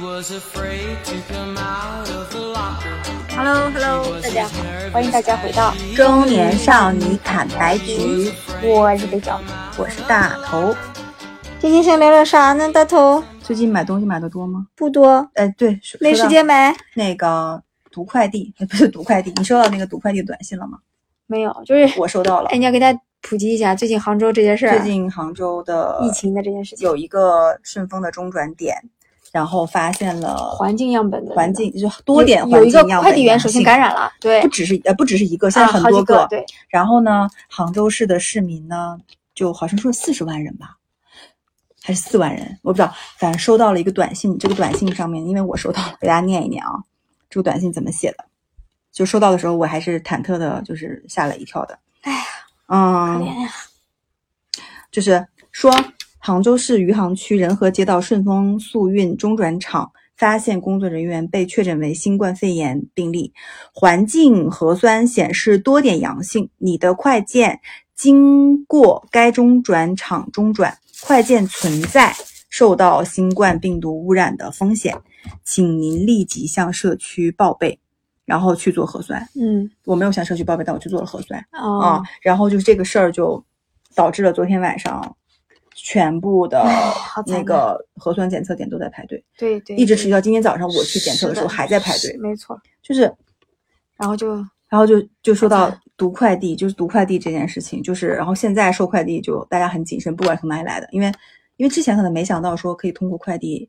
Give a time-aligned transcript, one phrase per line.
[0.00, 0.22] Hello
[3.70, 8.32] Hello，大家好，欢迎大家回到中年少女坦白局，
[8.62, 9.38] 我是北角。
[9.76, 10.74] 我是大头。
[11.58, 12.72] 今天想聊聊啥呢？
[12.72, 14.68] 大头最近买东西买的多吗？
[14.74, 16.26] 不多，哎，对，没时。
[16.28, 16.74] 间买。
[16.94, 17.62] 那个
[17.92, 20.78] 读快递，哎不是读快递，你收到那个读快递的短信了吗？
[21.26, 22.56] 没有，就是我收到了哎，。
[22.56, 28.74] 你要给大家普及一下最近杭州这件事儿，最近杭州的疫情的这件事情，有一个顺丰的中转点，
[29.32, 38.98] 然后发现了环境样本的环境就多点有有一个环境样本快递员首先感染了，对不，只是呃不只是一个，现在很多个，对，然后呢，杭州市的市民呢，
[39.34, 40.76] 就好像说四十万人吧，
[41.82, 44.38] 还是四万人，我不知道，反正收到了一个短信。
[44.38, 46.72] 这个短信上面，因为我收到了，给大家念一念啊。
[47.28, 48.24] 这个短信怎么写的？
[48.92, 51.78] 就收到的时候，我还是忐忑的，就是吓了一跳的。
[52.02, 52.18] 哎呀，
[52.66, 53.50] 可嗯，怜呀，
[54.90, 55.72] 就是说，
[56.22, 63.32] 杭州市余杭区仁和街道顺丰速运中转场发现工作人员被确诊为新冠肺炎病例，
[63.72, 67.60] 环境核酸显示多点阳性，你的快件
[67.94, 72.14] 经过该中转场中转，快件存在
[72.50, 74.94] 受到新冠病毒污染的风险，
[75.42, 77.80] 请您立即向社区报备，
[78.26, 79.26] 然后去做核酸。
[79.40, 81.40] 嗯，我没有向社区报备，但我去做了核酸。
[81.50, 83.42] 啊哦，，然后就是这个事儿就
[83.94, 85.16] 导致了昨天晚上
[85.82, 86.62] 全部的
[87.26, 93.02] 那个核酸检测点都在排队，对对，一直持续到今天早上我去检测的时候还在排队，没错，就是
[93.96, 94.34] 然后就
[94.68, 101.10] 然后就就说到读快递，就是读快递这件事情，就是然后现在收快递就大家很谨慎，不管从哪里来的，因为
[101.56, 103.68] 因为之前可能没想到说可以通过快递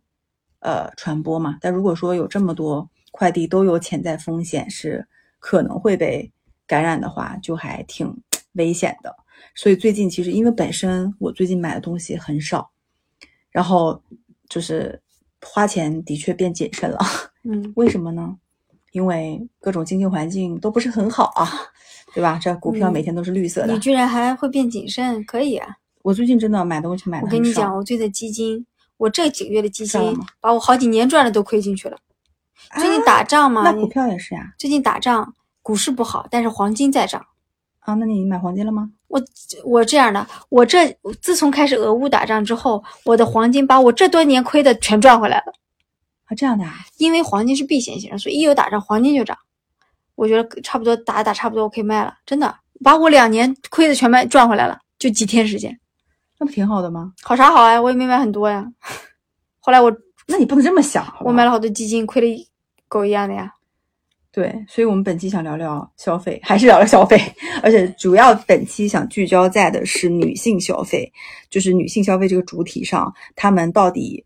[0.60, 5.08] 呃传播嘛，但如果说有这么多快递都有潜在风险是
[5.40, 6.32] 可能会被
[6.68, 8.14] 感染的话，就还挺
[8.54, 9.16] 危险的。
[9.56, 12.72] 所以最近其实因为本身我最近买的东西很少，
[13.52, 14.02] 然后
[14.50, 15.02] 就是
[15.42, 16.98] 花钱的确变谨慎了。
[17.44, 18.38] 嗯， 为什么呢？
[18.92, 21.50] 因为各种经济环境都不是很好啊，
[22.14, 22.38] 对吧？
[22.42, 23.74] 这股票嗯每天都是绿色的。
[23.74, 25.78] 你居然还会变谨慎，可以啊！
[26.04, 28.66] 我最近真的买东西买的我跟你讲，我最近的基金，
[28.98, 30.02] 我这几个月的基金
[30.42, 31.98] 把我好几年赚的都亏进去了。
[32.76, 34.54] 最近打仗嘛，你那股票也是呀。
[34.58, 37.26] 最近打仗，股市不好，但是黄金在涨。
[37.80, 38.92] 啊，那你买黄金了吗？
[39.12, 39.22] 我
[39.66, 40.88] 我这样的，我这
[41.22, 45.52] 自从开始俄乌打仗之后，我的黄金把我这多年亏的全赚回来了。
[46.26, 46.80] 啊，这样的啊。
[46.98, 49.38] 因为黄金是避险型，所以一有打仗，黄金就涨。
[50.16, 55.78] 我觉得差不多打打差不多，我可以卖了，真的把我两年亏的全卖赚回来了，就几天时间，
[56.40, 57.12] 那不挺好的吗？
[57.22, 57.82] 好啥好啊？
[57.82, 58.66] 我也没买很多呀。
[59.60, 59.92] 后来我
[60.28, 62.48] 那你不能这么想，我买了好多基金，亏的一
[62.88, 63.52] 狗一样的呀。
[64.34, 67.22] 对，所以我们本期想聊聊消费，还是聊聊消费，
[67.62, 71.12] 而且主要本期想聚焦在的是女性消费，
[71.50, 74.24] 就是女性消费这个主体上，她们到底，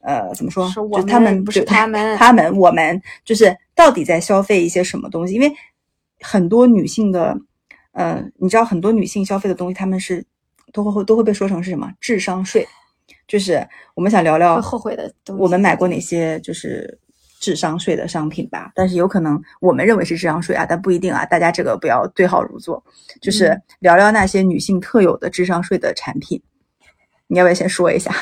[0.00, 0.68] 呃，怎么说？
[0.68, 5.32] 是我就她们们不是就她们她们我们就是到底在消费一些什么东西？
[5.32, 5.50] 因为
[6.20, 7.34] 很多女性的，
[7.92, 10.22] 呃，你知道很多女性消费的东西，她们是
[10.74, 12.68] 都会都会被说成是什么智商税，
[13.26, 15.10] 就是我们想聊聊后悔的。
[15.38, 16.98] 我们买过哪些就是
[17.40, 22.82] 智商税的商品吧，但是有可能我们认为是智商税啊，但不一定啊，大家这个不要对号入座，
[23.20, 26.42] 就是嗯聊聊那些女性特有的智商税的产品。
[27.26, 28.12] 你要不要先说一下？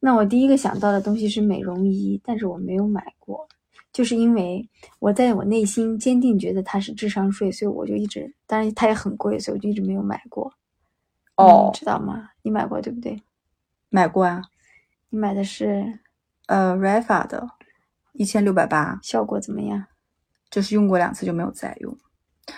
[0.00, 3.48] 那我第一个想到的东西是美容仪，但是我没有买过，
[3.92, 4.68] 就是因为
[4.98, 10.52] 我在我内心坚定觉得它是智商税，所以我就一直，当然它也很贵，所以我就一直没有买过。
[11.36, 12.30] 哦你知道吗？
[12.42, 13.20] 你买过对不对？
[13.90, 14.42] 买过啊，
[15.10, 15.98] 你买的是
[16.46, 17.48] 呃 Rafa 的，
[18.18, 19.82] 一千六百八，效果怎么样？
[20.50, 21.96] 就是用过两次就没有再用。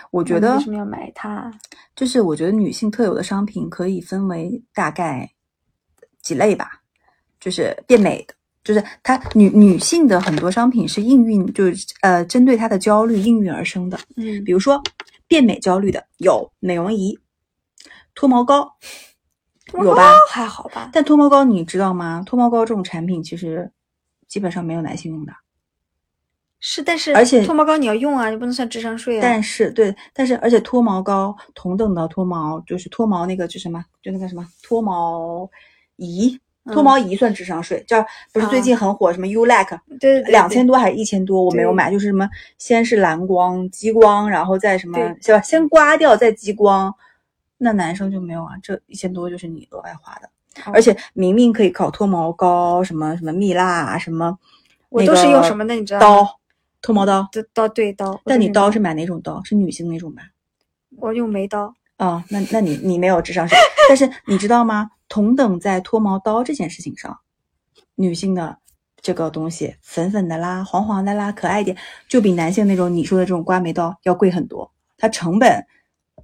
[0.09, 1.51] 我觉得为什么要买它？
[1.95, 5.29] 就是我觉得女性特有的商品可以分为大概
[6.21, 6.81] 几类吧，
[7.39, 8.33] 就是变美的，
[8.63, 13.99] 就是它女女性的很多商品是应运，就是呃针对她的焦虑应运而生的。
[14.15, 14.81] 嗯比如说
[15.27, 17.19] 变美焦虑的有美容仪、
[18.15, 18.73] 脱毛膏，
[19.73, 20.13] 有吧？
[20.29, 20.89] 还好吧？
[20.93, 22.23] 但脱毛膏你知道吗？
[22.25, 23.69] 脱毛膏这种产品其实
[24.29, 25.33] 基本上没有男性用的。
[26.63, 29.19] 是，但是而且脱毛膏你要用啊，你不能算智商税啊。
[29.21, 35.49] 但是对，但是而且脱毛膏同等的脱毛就是脱毛那个就什么，就那个什么脱毛
[35.95, 36.39] 仪，
[36.71, 42.29] 脱毛仪算智商税，叫不是最近很火什么 ULAC 对对对两千多还是一千多，我没有买，就是什么
[42.59, 45.41] 先是蓝光、激光，然后再什么对是吧？
[45.41, 46.93] 先刮掉再激光，
[47.57, 50.27] 那男生就没有啊，这一千多就是你额外花的，
[50.67, 54.37] 哦而且明明可以搞脱毛膏，什么什么蜜蜡啊，什么
[54.89, 55.99] 我都是用什么的，你知道？
[55.99, 56.39] 刀，
[56.81, 57.21] 脱毛刀。
[57.31, 58.11] 刀刀对刀。
[58.11, 59.43] 我但你刀是买哪种刀？
[59.43, 60.23] 是女性那种吧？
[60.97, 61.73] 我用眉刀。
[61.97, 63.55] 啊、那那你你没有智商税，
[63.87, 64.89] 但是你知道吗？
[65.07, 67.19] 同等在脱毛刀这件事情上，
[67.93, 68.57] 女性的
[68.99, 75.63] 这个东西，粉粉的啦、黄黄的啦，可爱一点，就比男性那种你说的这种刮眉刀要贵很多，它成本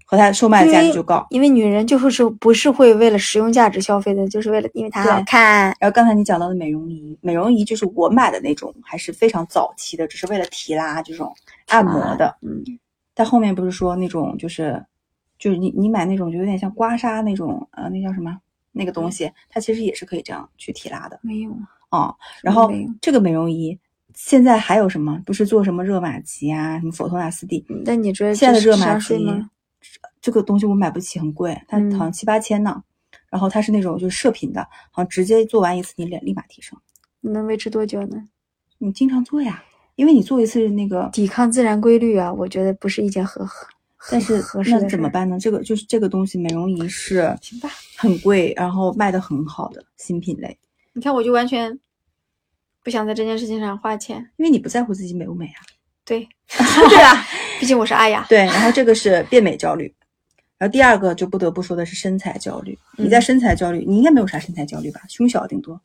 [0.06, 1.26] 和它售卖的价值就高。
[1.30, 5.76] 因为女人就会是不是会为了实用价值消费的，就是为了因为它好看。
[5.80, 11.34] 然后刚才你讲到的美容仪，美容仪就是我买的那种，还是非常早期的，只是为了提拉这种
[11.68, 12.36] 按摩的。
[12.42, 12.64] 嗯，
[13.14, 14.84] 但后面不是说那种就是
[15.40, 18.38] 就是你你买那种就有点像刮痧那种呃那叫什么
[18.72, 21.52] 那个东西，它其实也是可以这样去提拉的没有，
[21.90, 22.72] 啊、然后
[23.02, 23.78] 这个美容仪
[24.14, 25.22] 现在还有什么？
[25.26, 27.66] 不是做什么热玛吉啊，什么佛托纳斯蒂？
[27.70, 29.50] 嗯那你觉得现在的热玛吉吗？
[30.21, 32.83] 这个东西我买不起，很贵，它嗯好像七八千呢。
[33.29, 36.79] 然后它是那种就是射频的，好像直接做完一次你脸立马提升。
[37.19, 38.24] 你能维持多久呢？
[38.77, 39.62] 你经常做呀，
[39.95, 43.68] 因为你做一次那个，抵抗自然规律啊，我觉得不是一件合合，
[44.09, 44.89] 但是合适那的？
[44.89, 45.38] 怎么办呢？
[45.38, 50.57] 这个就是这个东西，美容仪是行吧，很贵，然后卖的很好的新品类，
[50.94, 51.77] 你看我就完全
[52.83, 54.18] 不想在这件事情上花钱。
[54.38, 55.59] 因为你不在乎自己美不美啊。
[56.06, 57.25] 对， 对啊，
[57.59, 58.25] 毕竟我是阿雅。
[58.30, 58.39] 对。
[58.39, 59.94] 然后这个是变美焦虑，
[60.57, 62.77] 然后第二个就不得不说的是身材焦虑。
[62.98, 65.01] 你在嗯身材焦虑，你应该没有啥身材焦虑吧？
[65.09, 65.80] 胸小顶多。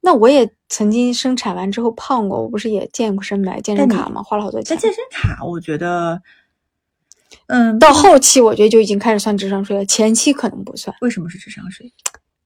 [0.00, 4.22] 那我也曾经生产完之后胖过，我不是也健过身买健身卡吗？
[4.22, 4.66] 花了好多钱。
[4.70, 6.22] 但健身卡，我觉得，
[7.48, 10.94] 嗯，到后期我觉得就已经开始算智商税了，前期可能不算。
[11.00, 11.92] 为什么是智商税？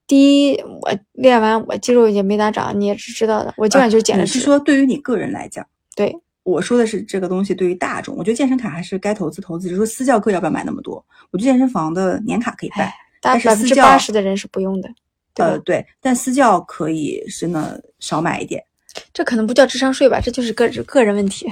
[0.06, 5.66] 第一，我练完我肌肉也没咋长，你也是知道的，我基本上就是减了是说对于你个人来讲？
[5.94, 9.68] 对，我说的是这个东西对于大众，我觉得健身卡还是该投资投资。
[9.68, 11.04] 只是说私教课要不要买那么多？
[11.30, 12.90] 我觉得健身房的年卡可以办
[13.20, 14.88] 但是百分之私教八十的人是不用的？
[15.36, 18.62] 呃，对，但私教可以真的少买一点。
[19.12, 21.46] 这可能不叫智商税吧，这就是个个人问题，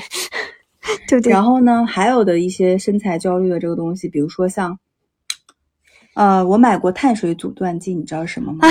[1.08, 1.32] 对不对？
[1.32, 4.78] 然后呢，还有的一些身材焦虑的这个东西，比如说像，
[6.14, 8.66] 呃，我买过碳水阻断剂，你知道是什么吗？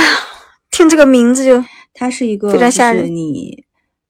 [0.69, 1.63] 听这个名字就
[1.93, 3.65] 它是一个，非常吓人就是你，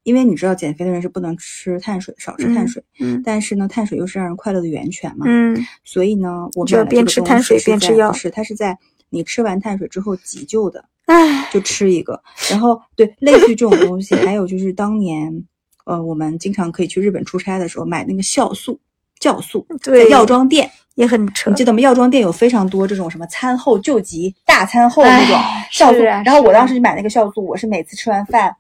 [0.07, 8.77] 因为你知道减肥的人是不能吃碳水，少吃碳嗯水，嗯但是呢，碳水又是让人快乐的源泉嘛，嗯所以呢，我就买了这个东边吃碳水边吃药是，它是在
[9.09, 12.24] 你吃完碳水之后急救的，唉，就吃一个。
[12.50, 15.44] 然后对，类似于这种东西，还有就是当年，
[15.83, 18.80] 呃，我们经常可以去日本出差的时候买那个酵素，
[19.19, 21.57] 酵素在对药妆店，也很扯你。
[21.57, 21.81] 记得吗？
[21.81, 25.36] 药妆店有非常多这种什么餐后救急、大餐后那种
[25.69, 26.07] 酵素。
[26.07, 28.56] 啊然后我当时就买那个酵素，我是每次吃完饭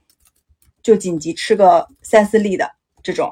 [0.87, 2.71] 就紧急吃个三四粒的
[3.03, 3.29] 这种。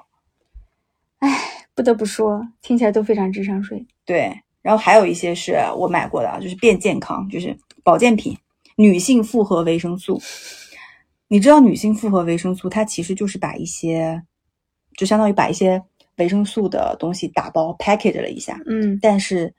[1.73, 3.85] 不得不说，听起来都非常智商税。
[4.03, 8.37] 对，然后还有一些是我买过的啊，就是变健康，就是保健品，
[8.75, 10.21] 女性复合维生素。
[11.29, 14.21] 你知道女性复合维生素，它其实就是把一些，
[14.97, 15.81] 就相当于把一些
[16.17, 18.59] 维生素的东西打包 package 了一下。
[18.65, 19.53] 嗯但是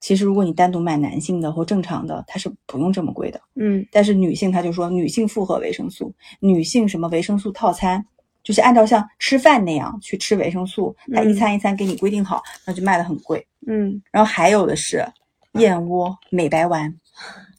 [0.00, 3.40] 其实如果你单独买男性的或正常的，它是不用这么贵的。
[3.54, 8.04] 嗯但是女性，她就说女性复合维生素，女性什么维生素套餐，
[8.42, 13.46] 就是按照像吃饭那样去吃维生素，它一嗯餐一餐给你规定好，那就卖的很贵。
[13.66, 15.06] 嗯，然后还有的是
[15.52, 16.92] 燕窝美白丸，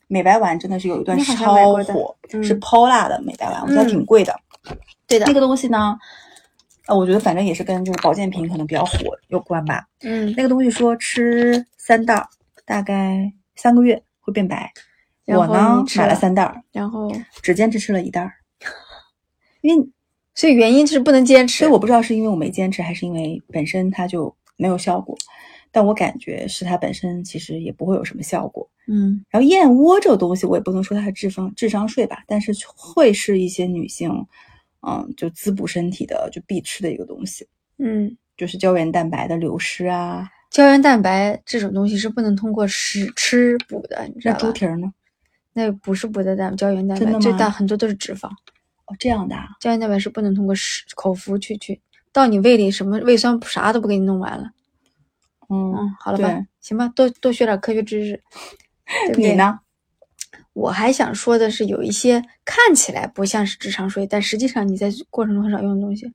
[0.08, 1.54] 美白丸真的是有一段超
[1.84, 4.36] 火，嗯是 Pola 的美白丸，我觉得嗯挺贵的。
[5.08, 5.96] 对的那个东西呢，
[6.92, 9.88] 呃，我觉得反正也是跟就是保健品可能比较火有关吧。
[10.02, 12.28] 嗯，那个东西说吃三袋儿，
[12.66, 14.72] 大概三个月会变白。
[15.26, 17.10] 我呢买了三袋儿，然后，
[17.42, 18.34] 只坚持吃了一袋儿，
[19.62, 19.88] 因为
[20.36, 21.60] 所以原因就是不能坚持。
[21.60, 25.16] 所以我不知道是因为我没坚持，还是因为本身它就没有效果。
[25.72, 28.70] 但我感觉是它本身其实也不会有什么效果。
[28.88, 34.10] 嗯然后燕窝这个东西，我也不能说它是智商智商税吧，但是会是一些女性，
[34.88, 37.48] 嗯，就滋补身体的就必吃的一个东西，
[37.78, 40.28] 嗯，就是胶原蛋白的流失啊。
[40.50, 44.46] 胶原蛋白这种东西是不能通过食吃补的，你知那道吧？
[44.48, 44.92] 猪蹄儿呢？
[45.54, 48.28] 那不是补的蛋胶原蛋白，这真的吗但很多都是脂肪。
[48.86, 49.48] 哦，这样的啊。
[49.60, 51.80] 胶原蛋白是不能通过食口服去去
[52.12, 54.52] 到你胃里，什么胃酸啥都不给你弄完了。
[55.50, 58.22] 嗯，嗯，好了吧，行吧，多多学点科学知识，
[59.08, 59.30] 对不对？
[59.32, 59.60] 你呢？
[60.54, 66.12] 我还想说的是，有一些看起来不像是智商税，但实际上你在过程中很少用的东西，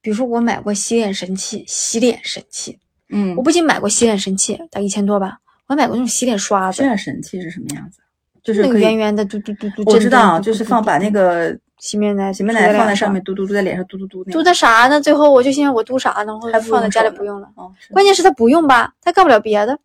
[0.00, 2.78] 比如说我买过洗脸神器，洗脸神器，
[3.10, 8.00] 嗯我不仅买过洗脸神器，大概一千多吧，我还买过那种洗脸刷子洗脸神器是什么样子？
[8.42, 13.14] 就是那个圆圆的，嘟嘟嘟嘟，我知道，就是放把那个洗面奶洗面奶放在上面。
[13.14, 14.44] 面，嘟嘟嘟在脸上嘟嘟嘟那嘟个。
[14.44, 15.00] 的啥呢？
[15.00, 16.34] 最后我就心想我嘟啥呢？
[16.36, 17.48] 我还不如放在家里不用了。
[17.54, 19.78] 哦，是关键是它不用吧，它干不了别的，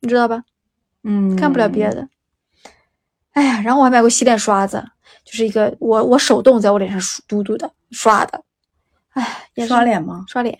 [0.00, 0.42] 你知道吧？
[1.04, 2.08] 嗯，干不了别的。
[3.32, 4.82] 哎呀，然后我还买过洗脸刷子，
[5.24, 8.42] 就是一个我我手动在我脸上梳嘟嘟的刷的。
[9.10, 10.24] 哎，也刷脸吗？
[10.26, 10.58] 刷脸，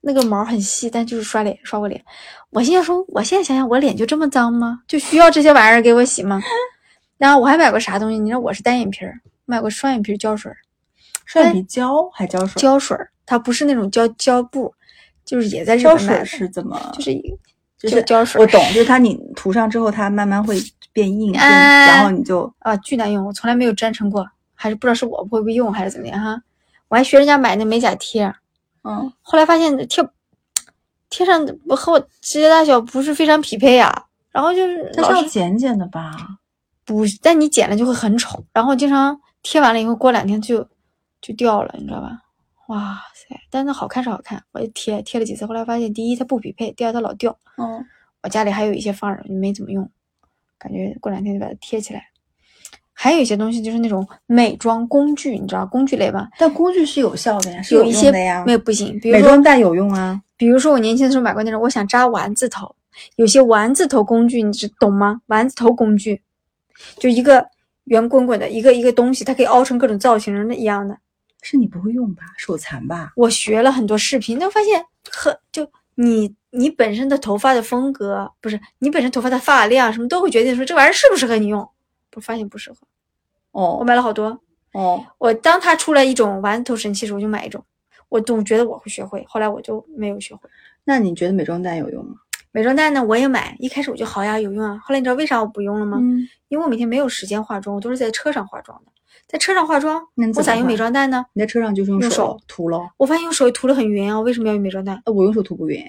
[0.00, 2.02] 那个毛很细，但就是刷脸刷过脸。
[2.50, 4.82] 我现在说，我现在想想，我脸就这么脏吗？
[4.86, 6.40] 就需要这些玩意儿给我洗吗？
[7.18, 8.18] 然后我还买过啥东西？
[8.18, 10.56] 你知道我是单眼皮儿，买过双眼皮胶水儿，
[11.24, 12.60] 双眼皮胶还胶水？
[12.60, 14.74] 胶水儿，它不是那种胶胶布，
[15.24, 16.92] 就是也在日胶水本买的，是怎么？
[16.94, 17.38] 就是一
[17.82, 20.56] 就是胶水我懂，就是它你涂上之后，它慢慢会
[20.92, 24.24] 变硬，然后你就啊，巨难用，我从来没有粘成过，
[24.54, 26.40] 还是不知道是我会不会用还是怎么样哈。
[26.86, 28.32] 我还学人家买那美甲贴，
[28.84, 30.06] 嗯，后来发现贴
[31.10, 36.14] 贴上不和我指甲大小不是非常匹配呀、然后就是它是要剪剪的吧？
[36.84, 40.66] 不，但你剪了就会很丑，然后经常贴完了以后过两天就
[41.20, 42.21] 就掉了，你知道吧？
[42.72, 43.38] 哇塞！
[43.50, 47.38] 但是好看是好看，我就贴贴了几次，后来发现第一它不匹配，第二它老掉。
[47.58, 47.84] 嗯，
[48.22, 49.86] 我家里还有一些放着，没怎么用，
[50.58, 52.02] 感觉过两天就把它贴起来。
[52.94, 56.30] 还有一些东西就是那种美妆工具，你知道工具类吧？
[56.38, 58.42] 但工具是有效的呀，是有一些用的呀。
[58.46, 62.74] 没有不行，比如美妆蛋有用啊，比如说我年轻的时候买过那种，我想扎丸子头，
[63.16, 65.20] 有些丸子头工具，你知懂吗？
[65.26, 66.22] 丸子头工具，
[66.96, 67.46] 就一个
[67.84, 70.96] 圆滚滚的一个一个东西，它可以凹成各种造型的一样的。
[71.42, 72.22] 是你不会用吧？
[72.38, 73.12] 手残吧？
[73.16, 81.68] 我学了很多视频，但发现很就你你本身的头发的风格，不是你本身头发的发量什么都会决定说这玩意儿适不适合你用。
[82.08, 82.76] 不发现不适合，
[83.52, 84.38] 哦我哦买了好多。
[84.72, 87.64] 哦，我当它出来一种丸子头神器时，我就买一种。
[88.08, 90.48] 我总觉得我会学会，后来我就没有学会。
[90.84, 92.16] 那你觉得美妆蛋有用吗？
[92.50, 94.78] 美妆蛋呢，我也买，一开始我就好呀，有用啊。
[94.84, 95.96] 后来你知道为啥我不用了吗？
[96.02, 98.91] 嗯，因为我每天没有时间化妆，我都是在车上化妆的。
[99.32, 99.98] 在车上化妆
[100.36, 101.24] 我咋用美妆蛋呢？
[101.32, 102.86] 你在车上就是用手涂咯。
[102.98, 105.00] 我发现用手涂的很匀啊，我为什么要用美妆蛋？
[105.06, 105.82] 呃，我用手涂不匀。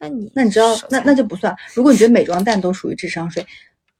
[0.00, 1.54] 那你那你知道那那就不算。
[1.72, 3.46] 如果你觉得美妆蛋都属于智商税，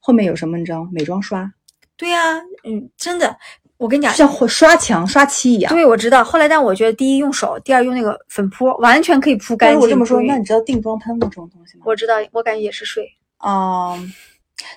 [0.01, 0.91] 后面有什么你知道吗？
[0.93, 1.49] 美妆刷，
[1.97, 3.37] 对呀、嗯，真的，
[3.77, 5.73] 我跟你讲，像刷墙、刷漆一样。
[5.73, 6.25] 对，我知道。
[6.25, 9.73] 后来，但我觉得第一用手，第二用那个粉扑，完全可以铺干净。
[9.73, 11.85] 但是我这么说，那你知道定妆喷雾这种东西吗？
[11.87, 13.07] 我知道，我感觉也是税。
[13.47, 14.13] 嗯，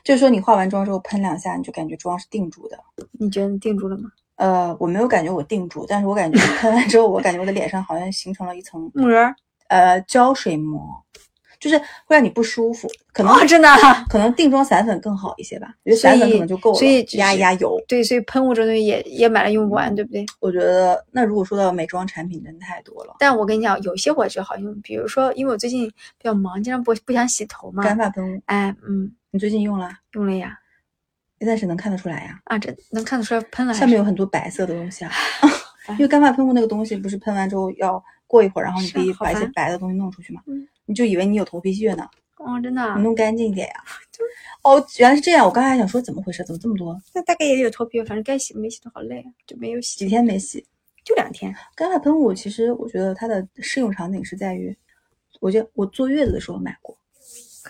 [0.04, 2.78] 就是说你化完妆之后喷两下，你就感觉妆是定住的。
[3.14, 4.12] 你觉得你定住了吗？
[4.36, 9.34] 呃，我没有感觉我定住，但是我感觉喷完之后，我感觉我的脸上好像形成了一层膜儿
[9.68, 10.82] 呃胶水膜，
[11.60, 12.90] 就是会让你不舒服。
[13.14, 14.04] 可能、哦，真的啊。
[14.10, 17.80] 可能定妆散粉更好一些吧，我觉得散粉可能就够了，所以压一压油。
[17.88, 20.26] 对，所以喷雾这东西也也买了用不完，对不对？
[20.40, 23.16] 我觉得那如果说到美妆产品，真的太多了。
[23.20, 27.84] 但我跟你讲，有些我觉得好用，比如说，因为我最近比较忙，经常不不想洗头嘛。
[27.84, 29.90] 干发喷雾，哎，嗯，你最近用了？
[30.14, 30.60] 用了呀。
[31.40, 33.80] 但是能看得出来呀，啊，这能看得出来喷了还是。
[33.80, 35.12] 上面有很多白色的东西啊。
[35.98, 40.42] 因为干发喷雾那个东西不是喷完之后要过一会儿，然后你可以把一些白的东西弄出去嘛？
[40.46, 42.96] 嗯你就以为你有头皮屑呢，哦，真的啊。
[42.96, 43.74] 你弄干净一点呀。
[44.64, 46.96] 哦，原来是这样，我刚才还想说怎么回事，怎么这么多？
[47.16, 50.66] 那大概也有头皮，反正该洗没洗都好累啊，就没有洗，几天没洗。
[51.04, 51.54] 就两天。
[51.76, 54.74] 干发喷雾其实我觉得它的适用场景是在于，
[55.42, 56.98] 我觉得我坐月子的时候买过，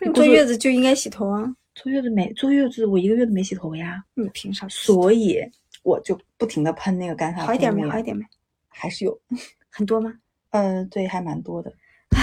[0.03, 4.67] 可你坐月子就应该洗头啊，坐月子没坐月子我一个月都没洗头呀，你凭啥？
[4.69, 5.39] 所以
[5.83, 7.88] 我就不停的喷那个干发好一点没？
[7.89, 8.24] 好一点没？
[8.69, 9.19] 还是有，
[9.69, 10.13] 很多吗？
[10.51, 11.72] 呃，对，还蛮多的。
[12.10, 12.19] 啊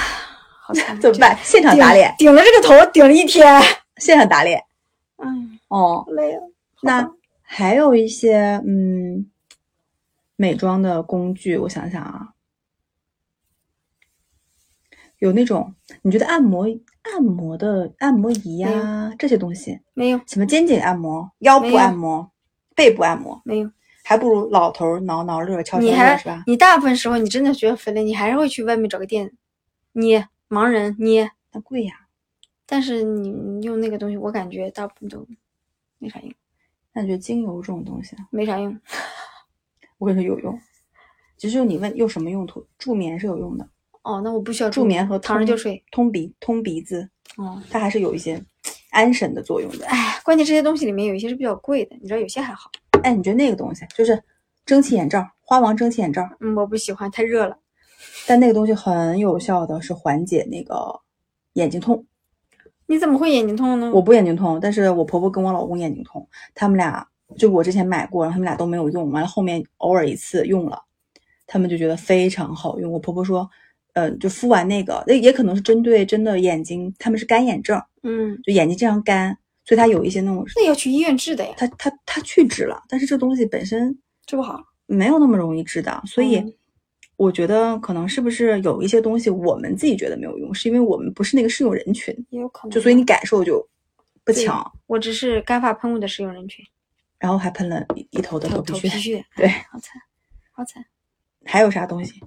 [0.63, 1.37] 好惨， 怎么办？
[1.43, 3.61] 现场打脸，顶着这个头顶了一天，
[3.97, 4.63] 现场打脸。
[5.17, 6.43] 嗯，哦，累啊。
[6.83, 7.11] 那
[7.43, 9.29] 还有一些嗯，
[10.37, 12.29] 美妆的工具，我想想啊，
[15.21, 16.67] 有那种你觉得按摩
[17.03, 22.31] 按摩的按摩仪呀、这些东西，没有什么肩颈按摩、腰部按摩、
[22.75, 23.71] 背部按摩，没有，
[24.03, 26.43] 还不如老头儿挠挠乐、敲敲热你还是吧？
[26.47, 29.31] 你大部分时候你真的觉得肥了，你还是会去外面找个店
[29.93, 31.93] 捏盲人捏，那贵呀，
[32.67, 35.27] 但是你你用那个东西，我感觉大部分都
[35.99, 36.33] 没啥用，
[36.93, 38.79] 那你觉得精油这种东西，没啥用。
[39.99, 40.59] 我跟你说有用，
[41.37, 43.69] 只是你问用什么用途，助眠是有用的，
[44.03, 45.83] 哦，那我不需要助眠和躺着就睡。
[45.91, 48.43] 通鼻、通鼻子，哦，它还是有一些
[48.91, 49.87] 安神的作用的。
[49.87, 52.71] 哎，关键这些东西里面有一些是比较贵的，你知道有些还好。
[53.03, 54.23] 哎，你觉得那个东西就是
[54.65, 57.57] 蒸汽眼罩，花王蒸汽眼罩，嗯，我不喜欢，太热了。
[58.27, 61.01] 但那个东西很有效的是缓解那个
[61.55, 62.07] 眼睛痛。
[62.87, 63.91] 你怎么会眼睛痛呢？
[63.95, 70.83] 我不眼睛痛，但是我婆婆跟我老公眼睛痛，他们俩就我之前买过，然后他们俩都没有用，完了后面偶尔一次用了，
[71.47, 72.91] 他们就觉得非常好用。
[72.91, 73.49] 我婆婆说，
[73.95, 84.61] 呃，就敷完那个，那也可能是针对真的眼睛，他们是干眼症，嗯，就眼睛经常干，所以他有一些那种，那要去医院治的呀，他他他去治了，但是这东西本身治不好。
[84.87, 86.53] 没有那么容易治的，所以嗯
[87.17, 92.71] 我觉得可能是不是有一些东西我们自己觉得没有用，是因为我们不是那个适用人群，也有可能。
[92.71, 93.65] 就所以你感受就
[94.25, 96.65] 不强，我只是干发喷雾的适用人群，
[97.19, 98.49] 然后还喷了一一头的。
[98.49, 100.01] 头皮屑，对，好惨，
[100.51, 100.85] 好惨。
[101.45, 102.21] 还有啥东西？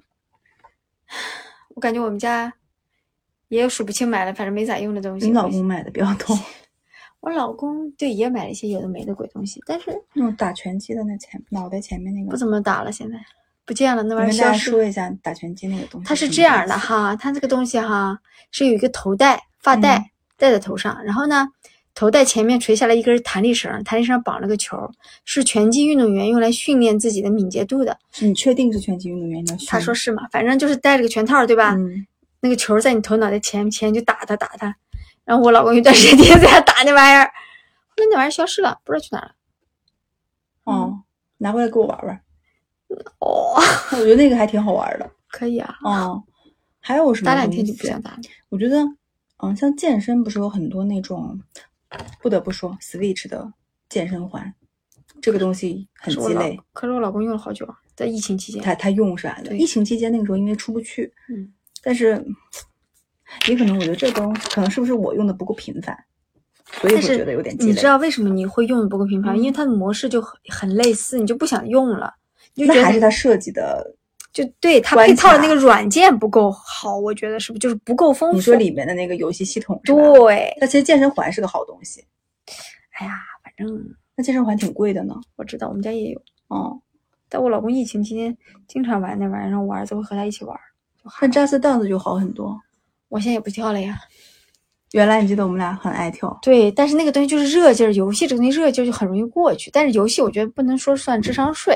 [1.75, 2.53] 我感觉我们家
[3.47, 5.27] 也有数不清买了，反正没咋用的东西。
[5.27, 6.37] 你老公买的比较多，
[7.21, 12.91] 我老公对也买了一些有的没的鬼东西，但是那种打拳击的那前脑袋前面那个，不怎么打了。
[12.91, 13.17] 现在
[13.65, 14.71] 不见了，那玩意儿跟大家消失。
[14.71, 16.07] 说一下打拳击那个东西。
[16.07, 18.19] 它是这样的，哈，它这个东西哈
[18.51, 21.47] 是有一个头带发带、嗯戴在头上，然后呢，
[21.95, 24.89] 头戴前面垂下来一根弹力绳，弹力绳绑了个球，
[25.25, 27.97] 是拳击运动员用来训练自己的敏捷度的。
[28.11, 29.45] 是你确定是拳击运动员？
[29.67, 31.75] 他说是嘛，反正就是戴着个拳套，对吧？
[31.75, 32.05] 嗯，
[32.41, 34.75] 那个球在你头脑袋前前就打他打他，
[35.23, 39.31] 然后我老公有段时间天 天在那打那玩意儿，后来那玩意儿消失了，不知道去哪儿了。
[40.63, 40.99] 哦，
[41.37, 42.19] 拿回来给我玩玩。
[43.19, 43.53] 哦，
[43.93, 45.09] 我觉得那个还挺好玩的。
[45.27, 46.23] 可以啊，哦，
[46.79, 47.25] 还有什么？
[47.25, 48.01] 打两天就不想。
[48.01, 48.17] 打了。
[48.49, 48.83] 我觉得，
[49.43, 51.39] 嗯，像健身不是有很多那种，
[52.21, 53.53] 不得不说，Switch 的
[53.89, 54.53] 健身环，
[55.21, 56.59] 这个东西很鸡肋。
[56.71, 58.61] 可是我老公用了好久啊，在疫情期间。
[58.61, 59.39] 他他用是吧？
[59.43, 62.23] 对疫情期间那个时候因为出不去，嗯，但是
[63.47, 65.97] 也可能我觉得这东西可能是不是我用的不够频繁，
[66.81, 67.71] 所以我觉得有点鸡肋。
[67.71, 69.35] 你知道为什么你会用的不够频繁？
[69.35, 72.13] 嗯因为它的模式就很很类似，你就不想用了，
[72.55, 73.95] 你就觉得那还是它设计的。
[74.33, 78.35] 就对它配套的那个软件不够好，我觉得是不是就是不够丰富？
[78.35, 79.79] 你说里面的那个游戏系统？
[79.85, 82.03] 对，那其实健身环是个好东西，
[82.99, 83.13] 哎呀，
[83.43, 85.13] 反正那健身环挺贵的呢。
[85.35, 86.79] 我知道我们家也有，哦，
[87.29, 88.35] 但我老公疫情期间
[88.67, 90.57] 经常玩那玩意儿，然后我儿子会和他一起玩。
[91.03, 92.59] 就还那 Just Dance 就好很多。
[93.09, 93.97] 我现在也不跳了呀。
[94.93, 99.71] 原来你记得我们俩很爱跳，对，但是那个东西就是热劲儿，游戏这个东西热劲儿就很容易过去。
[99.71, 101.75] 但是游戏我觉得不能说算智商税，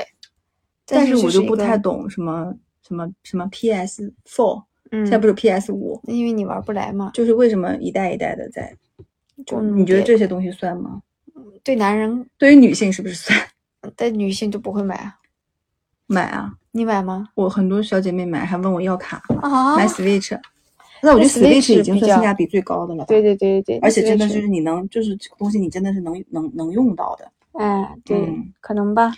[0.88, 2.54] 但是我就不太，懂什么
[2.86, 7.10] 什么什么 PS Four，、嗯，现在不是 PS 五，因为你玩不来嘛。
[7.14, 8.74] 就是为什么一代一代的在？
[9.46, 11.02] 就嗯你觉得这些东西算吗？
[11.62, 13.38] 对男人对于女性是不是算？
[13.94, 15.14] 但女性就不会买啊？
[16.06, 16.52] 买啊！
[16.72, 17.28] 你买吗？
[17.34, 20.38] 我很多小姐妹买，还问我要卡，啊买 Switch。
[21.02, 23.06] 那我觉得 Switch 已经比较算性价比最高的了吧？
[23.06, 27.30] 对对对对，而且真的就是你能，就是这个东西你真的是能能能用到的。
[27.52, 29.12] 哎，对，嗯可能吧。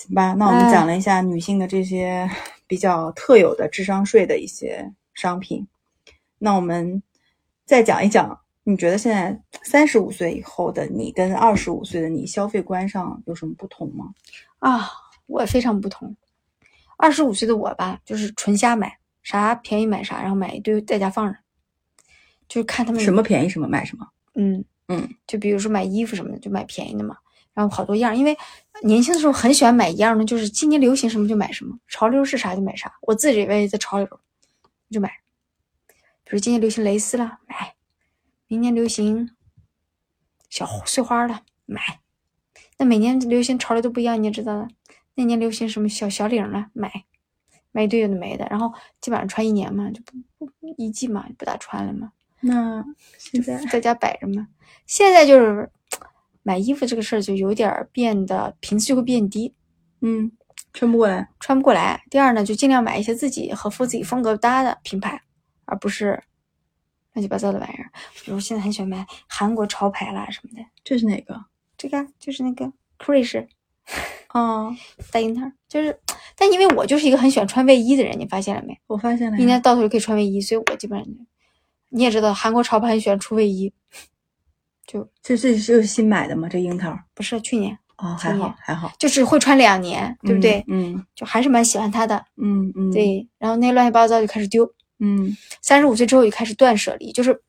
[0.00, 2.28] 行吧，那我们哎讲了一下女性的这些
[2.66, 5.66] 比较特有的智商税的一些商品，
[6.38, 7.02] 那我们
[7.66, 14.14] 再讲一讲，你觉得现在三十五岁以后的你跟二十五岁的你消费观上有什么不同吗？
[14.60, 14.88] 啊，
[15.26, 16.16] 我非常不同。
[16.96, 21.38] 二十五岁的我吧，就是纯瞎买，啥便宜买啥，然后买一堆在家放着，
[22.48, 24.06] 就是看他们什么便宜什么买什么。
[24.34, 27.16] 嗯嗯，就比如说买衣服什么的，就买便宜的嘛。
[27.60, 28.34] 然后好多样，因为
[28.84, 32.90] 年轻的时候很喜欢买一样的，就是今年流行什么就买什么，潮流是啥就买啥。
[33.02, 34.08] 我自己认为在潮流，
[34.90, 35.10] 就买。
[36.24, 37.74] 比如今年流行蕾丝了，买；
[38.46, 39.28] 明年流行
[40.48, 42.00] 小碎花了，买。
[42.78, 44.68] 那每年流行潮流都不一样，你也知道的。
[45.16, 47.04] 那年流行什么小小领了，买，
[47.72, 50.00] 买一堆有的没的，然后基本上穿一年嘛，就
[50.38, 52.12] 不不一季嘛，就不大穿了嘛。
[52.40, 52.82] 那
[53.18, 54.48] 现在在家摆着嘛。
[54.86, 55.70] 现在就是
[56.42, 59.54] 买衣服这个事儿就有点儿变得频次就会变低，
[60.00, 60.32] 嗯，
[60.72, 61.28] 穿不过来。
[61.38, 62.02] 穿不过来。
[62.10, 65.22] 第二呢，就尽量买一些自己和服自己风格搭的品牌，
[65.64, 66.22] 而不是
[67.12, 67.90] 乱七八糟的玩意儿。
[68.24, 71.44] 比如现在很喜欢买韩国潮牌啦什么的，这是哪个？
[71.76, 73.46] 这个啊就是那个 Krish
[74.32, 74.74] 哦，
[75.10, 75.98] 大樱桃，就是。
[76.36, 78.78] 但因为我就是一个很喜欢穿卫衣的人，你发现了没？
[78.86, 79.42] 我发现了呀。
[79.42, 81.06] 一年到头就可以穿卫衣，所以我基本上
[81.90, 83.70] 你也知道，韩国潮牌很喜欢出卫衣，
[85.22, 86.48] 这这是新买的吗？
[86.48, 86.96] 这樱桃？
[87.14, 90.64] 不是去年哦，还好还好，就是会穿两年，对不对？
[90.68, 92.24] 嗯就还是蛮喜欢它的。
[92.36, 94.68] 嗯嗯，，对，然后那乱七八糟就开始丢。
[95.02, 97.42] 嗯三十五岁之后就开始断舍离，就是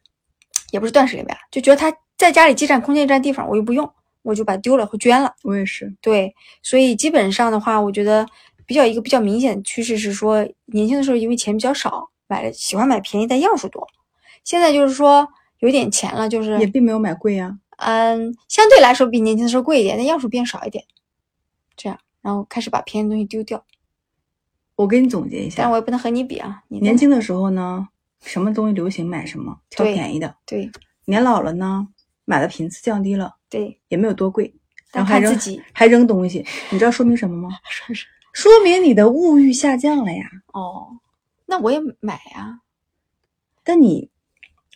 [0.71, 3.89] 也不是断舍离吧，就觉得它在家里既占空间又占地方，我又不用，
[4.21, 5.33] 我就把它丢了或捐了。
[5.43, 5.93] 我也是。
[6.01, 8.25] 对，所以基本上的话，我觉得
[8.65, 13.85] 比较一个比较明显的趋势是说，年轻的时候因为钱比较少，买了喜欢买便宜但样数多，
[14.43, 15.27] 现在就是说
[15.61, 17.57] 有点钱了，就是也并没有买贵呀。
[17.77, 20.83] 嗯，相对来说比年轻的时候贵一点，但样数变少一点，
[21.75, 23.65] 这样，然后开始把便宜的东西丢掉。
[24.75, 27.87] 我给你总结一下但我，也不能和你比啊，你年轻的时候呢，
[28.21, 30.35] 什么东西流行买什么，挑便宜的。
[30.45, 30.69] 对
[31.05, 31.87] 年老了呢，
[32.25, 34.53] 买的频次降低了，对，也没有多贵，
[34.91, 37.49] 然后还扔自己还扔东西，你知道说明什么吗？
[37.69, 40.29] 说是说明你的物欲下降了呀。
[40.53, 40.97] 哦，
[41.45, 42.61] 那我也买呀、
[43.63, 44.09] 但你，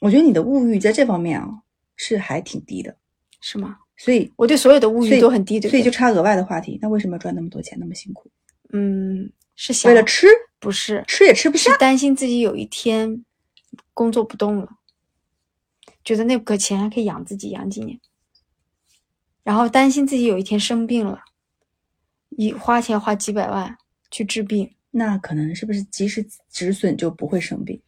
[0.01, 1.49] 我觉得你的物欲在这方面啊
[1.95, 2.95] 是还挺低的，
[3.41, 3.77] 是吗？
[3.97, 5.71] 所以我对所有的物欲都很低，对对？
[5.71, 8.29] 所以就差额外的话题，那为什么赚那么多钱那么辛苦？
[8.73, 10.27] 嗯，是想为了吃，
[10.59, 11.71] 不是吃也吃不下。
[11.71, 13.23] 是担心自己有一天
[13.93, 14.67] 工作不动了，
[16.03, 17.97] 觉得那个钱还可以养自己养几年，
[19.43, 21.21] 然后担心自己有一天生病了，
[22.31, 23.77] 一花钱花几百万
[24.11, 27.81] 去治病，那可能是不是及时止损就不会生病？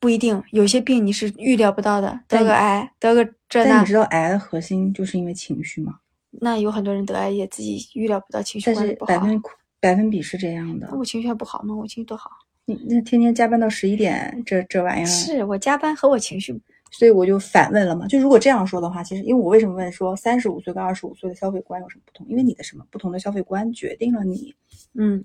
[0.00, 5.98] 不一定，有些病你是预料不到的，得个癌，得个这那但你知，道癌的核心就是因为情绪吗？
[6.30, 9.42] 那有很多人得癌也自己预料不到情绪但是管理不好百分
[9.80, 10.96] 百分比是这样的那。
[10.96, 11.74] 我情绪还不好吗？
[11.74, 12.30] 我情绪多好。
[12.66, 16.52] 你那天天加班到十一点，这这玩意儿，是我加班和我情绪，
[16.90, 18.06] 所以我就反问了嘛。
[18.06, 22.26] 就如果这样说的话，其实因为我为什么问说三十五岁跟二十五岁的消费观有什么不同？
[22.28, 24.54] 因为你的什么不同的消费观决定了你
[24.94, 25.24] 嗯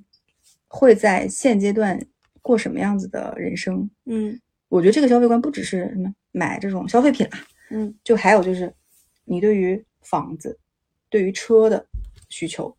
[0.70, 2.00] 会在现阶段
[2.42, 3.90] 过什么样子的人生。
[4.06, 4.40] 嗯
[4.74, 7.38] 我觉得这个消费观不只是什么买这种消费品啊，
[7.70, 8.74] 嗯就还有就是
[9.24, 10.58] 你对于房子、
[11.10, 11.86] 对于车的
[12.28, 12.76] 需求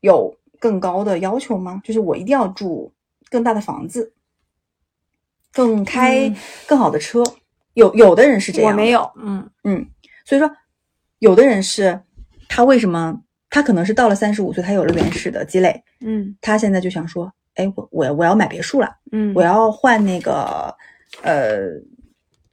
[0.00, 1.80] 有更高的要求吗？
[1.82, 2.92] 就是我一定要住
[3.30, 4.12] 更大的房子，
[5.52, 6.36] 更开嗯
[6.68, 7.24] 更好的车。
[7.74, 8.92] 有有的人是这样，我没。
[8.92, 9.84] 有，嗯嗯，
[10.24, 10.48] 所以说
[11.18, 12.00] 有的人是
[12.48, 18.96] 他为什么他可能是到了三十五岁，他有了原始的积累，嗯他现在就想说，哎，我我我要买别墅了。
[19.10, 20.74] 嗯，我要换那个
[21.22, 21.58] 呃，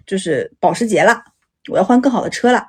[0.05, 1.23] 就是保时捷了，
[1.69, 2.67] 我要换更好的车了。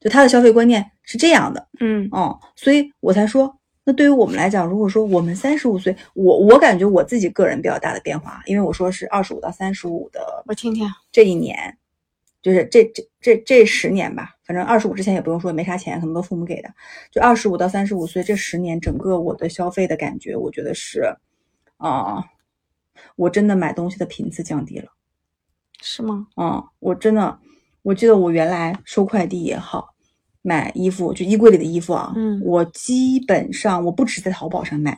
[0.00, 11.78] 就他的消费观念是这样的，嗯嗯，所以我才说，那对于我们来讲，如果说我们三十五岁，我我感觉我自己个人比较大的变化，因为我说是二十五到三十五的我听听，这一年，
[12.42, 16.68] 就是这这这这十年吧，反正二十五之前也不用说，没啥钱，可能都父母给的。
[17.12, 21.14] 就二十五到三十五岁这十年，整个我的消费的感觉，我觉得是，
[21.88, 22.24] 啊、
[23.16, 24.90] 我真的买东西的频次降低了。
[25.80, 26.28] 是吗？
[26.36, 27.38] 嗯，我真的，
[27.82, 29.94] 我记得我原来收快递也好，
[30.40, 34.96] 买衣服就衣柜里的衣服啊，嗯我基本上我不只在淘宝上买，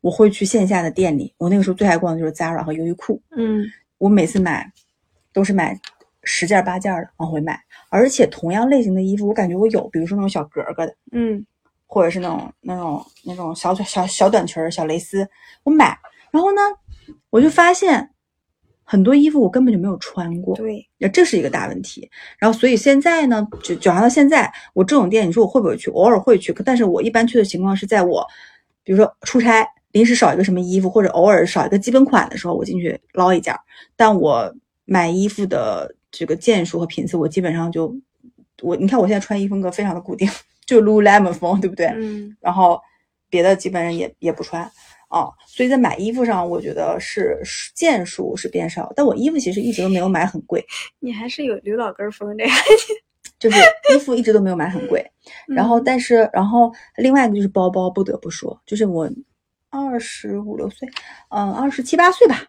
[0.00, 1.34] 我会去线下的店里。
[1.36, 3.64] 我那个时候最爱逛的就是 Zara 和优衣库，嗯
[3.98, 4.72] 我每次买
[5.32, 5.78] 都是买
[6.22, 7.60] 十件八件的往回买，
[7.90, 11.44] 而且同样类型的衣服，我感觉我有，比如说那种小格格的，嗯
[11.86, 15.28] 或者是那种那种那种小小小短裙儿、小蕾丝，
[15.62, 15.96] 我买，
[16.34, 16.60] 然后呢，
[17.30, 18.10] 我就发现
[18.82, 22.10] 很多衣服我根本就没有穿过，对，那这是一个大问题。
[22.38, 25.92] 然后所以现在呢，就就好到现在，我这种店，你说我会不会去？
[25.92, 28.26] 偶尔会去，但是我一般去的情况是在我，
[28.82, 33.60] 比如说出差临时少一个什么衣服，或者偶尔少一个基本款的时候，我进去捞一件儿。
[33.94, 34.52] 但我
[34.84, 37.96] 买衣服的这个件数和频次，我基本上就
[38.60, 40.28] 我你看我现在穿衣风格非常的固定，
[40.66, 41.86] 就 Lululemon 风，对不对？
[41.94, 42.80] 嗯然后
[43.30, 44.68] 别的基本上也也不穿
[45.14, 50.64] 啊，所以在买衣服上，我觉得是是件数是变少，但我衣服其实一直都没有买很贵，
[50.98, 52.52] 你还是有刘老根儿风的呀。
[53.38, 53.58] 就是
[53.94, 55.04] 衣服一直都没有买很贵。
[55.46, 59.08] 然后但是然后另外一个就是包包，不得不说，就是我
[59.70, 60.88] 二十五六岁，
[61.28, 62.42] 嗯，二十七八岁吧。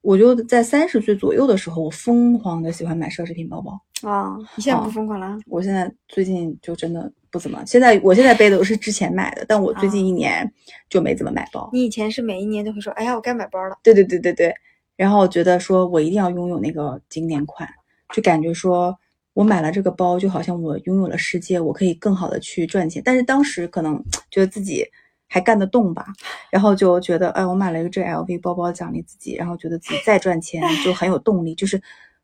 [0.00, 3.80] 我就在三十岁左右的时候，我疯狂的喜欢买奢侈品包包。
[4.08, 5.38] 啊，你现在不哦疯狂了啊？
[5.46, 10.48] 我现在最近就真的不怎么，现在我现在背的都是之前买的，但我最近一年
[10.88, 11.68] 就没怎么买包。
[11.72, 13.76] 你以前是每一年都会说，哎呀，我该买包了。
[13.82, 14.54] 对对对对对，
[14.96, 17.68] 然后觉得说我一定要拥有那个经典款，
[18.14, 18.96] 就感觉说
[19.34, 23.02] 我买了这个包，就好像我拥有了世界，我可以更好的去赚钱。
[23.04, 24.84] 但是当时可能觉得自己
[25.28, 26.06] 还干得动吧，
[26.50, 31.80] 然后就觉得，哎，我买了一个这 LV 包包奖励自己，然后觉得自己再赚钱就很有动力，就是。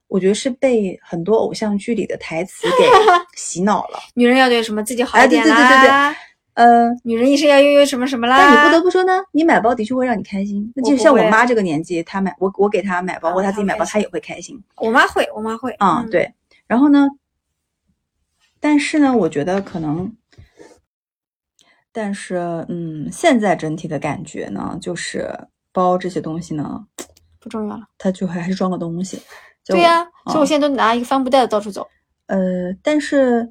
[0.06, 2.84] 我觉得是被很多偶像剧里的台词给
[3.34, 6.14] 洗脑了，女人要对什么自己好一点对对对对啦，
[6.52, 8.36] 呃，女人一生要拥有什么什么啦。
[8.38, 10.70] 但你不得不说呢，你买包的确会让你开心。
[10.76, 14.62] 那就像我妈这个年纪，她买我我给她买包，啊或者她自己买包，她也会开心。
[14.76, 15.72] 我妈会，我妈会。
[15.78, 16.32] 啊、嗯，对。
[16.68, 17.08] 然后呢，
[18.60, 20.14] 但是呢，我觉得可能，
[21.96, 25.33] 但是嗯，现在整体的感觉呢，就是
[25.72, 26.85] 包这些东西呢，
[27.38, 27.85] 不重要了。
[27.96, 29.22] 它就还是装个东西。
[29.64, 31.87] 对呀、所以我啊现在都拿一个帆布袋子到处走。
[32.26, 32.37] 呃，
[32.83, 33.48] 但是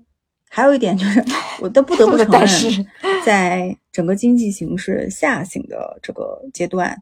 [0.49, 1.23] 还有一点就是，
[1.61, 2.85] 我都不得不 承认，
[3.25, 7.01] 在整个经济形势下行的这个阶段，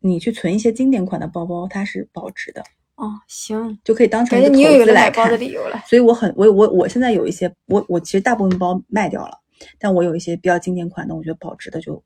[0.00, 2.62] 你去存一些经典款的包包，它是保值的，
[2.94, 5.36] 哦，行，就可以当成一个投资来包的。
[5.36, 5.82] 理由了。
[5.88, 9.39] 所以我很我我我现在有一些我我其实大部分包卖掉了，
[9.78, 12.02] 但我有一些比较经典款的，我觉得保值的就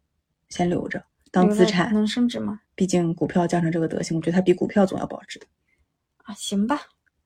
[0.48, 1.92] 先留着当资产。
[1.92, 2.60] 能升值吗？
[2.74, 5.46] 毕竟股票降成这个德行，我觉得它比股票总要保值的。
[6.24, 6.80] 啊，行吧，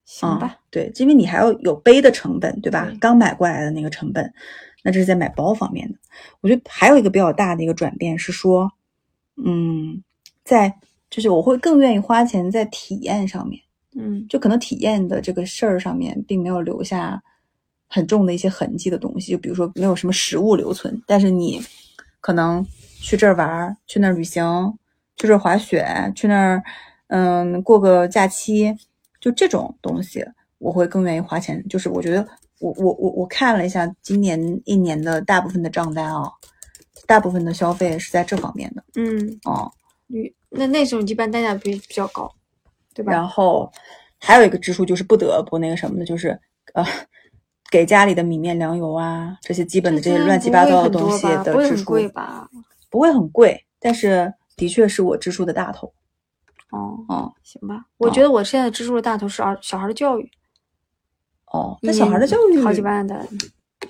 [0.04, 0.58] 行啊、吧。
[0.70, 2.86] 对，因为你还要有背的成本，对吧？
[2.86, 4.32] 对刚买过来的那个成本，
[4.82, 5.98] 那这是在买包方面的。
[6.40, 8.70] 我觉得还有一个比较大的一个转变是说，
[9.36, 10.02] 嗯，
[10.44, 10.74] 在
[11.10, 13.62] 就是我会更愿意花钱在体验上面。
[14.00, 17.20] 嗯就可能体验的这个事儿上面，并没有留下
[17.88, 21.60] 很重的一些痕迹的东西，就比如说没有什么实物留存，但是你
[22.20, 22.64] 可能
[23.00, 24.78] 去这儿玩儿，去那儿旅行，
[25.16, 26.62] 去这儿滑雪，去那儿
[27.08, 28.76] 嗯过个假期，
[29.20, 30.24] 就这种东西，
[30.58, 31.64] 我会更愿意花钱。
[31.68, 32.26] 就是我觉得
[32.60, 36.30] 我我我我看了一下今年一年的大部分的账单啊，
[37.06, 39.70] 大部分的消费是在这方面的嗯，哦。
[40.08, 42.34] 旅那那种一般单价比比较高，
[42.94, 43.12] 对吧？
[43.12, 43.70] 然后
[44.18, 46.28] 还有一个支出就是不得不那个什么的，就是
[46.72, 46.82] 呃，
[47.70, 52.50] 给家里的米面粮油啊，这些基本的这些乱七八糟的东西的支出不会很贵吧？
[52.90, 55.92] 不会很贵，但是的确是我支出的大头。
[56.70, 60.30] 哦，哦行吧，我觉得我现在支出的大头是儿小孩的教育，
[61.46, 63.26] 哦，那小孩的教育好几万的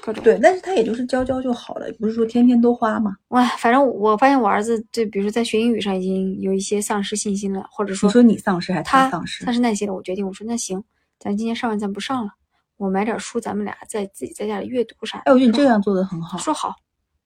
[0.01, 0.23] 各种。
[0.23, 3.17] 对，但是他也就是教教就好了，不是说天天都花嘛。
[3.29, 9.53] 哇，反正我发现我儿子就，比如说在学英语上已经有一些丧失信心了，或者说你说你丧失还是他丧失他？
[9.53, 10.83] 是耐心了，我决定我说那行，
[11.19, 12.33] 咱今天上完咱不上了，
[12.79, 15.25] 我买点书，咱们俩在自己在家里阅读啥的。
[15.27, 16.39] 哎，我觉得你这样做的很好。
[16.39, 16.75] 说好，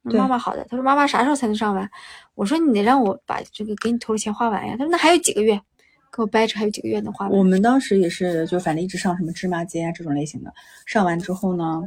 [0.02, 0.64] 妈妈好的。
[0.64, 1.88] 他说妈妈啥时候才能上完？
[2.34, 4.74] 我说你得让我把这个给你投的钱花完呀。
[4.78, 5.54] 他说那还有几个月，
[6.10, 7.38] 给我掰扯还有几个月能花完。
[7.38, 10.52] 我们当时也是，就反正一直上什么芝麻街啊这种类型的，
[10.86, 11.82] 上完之后呢，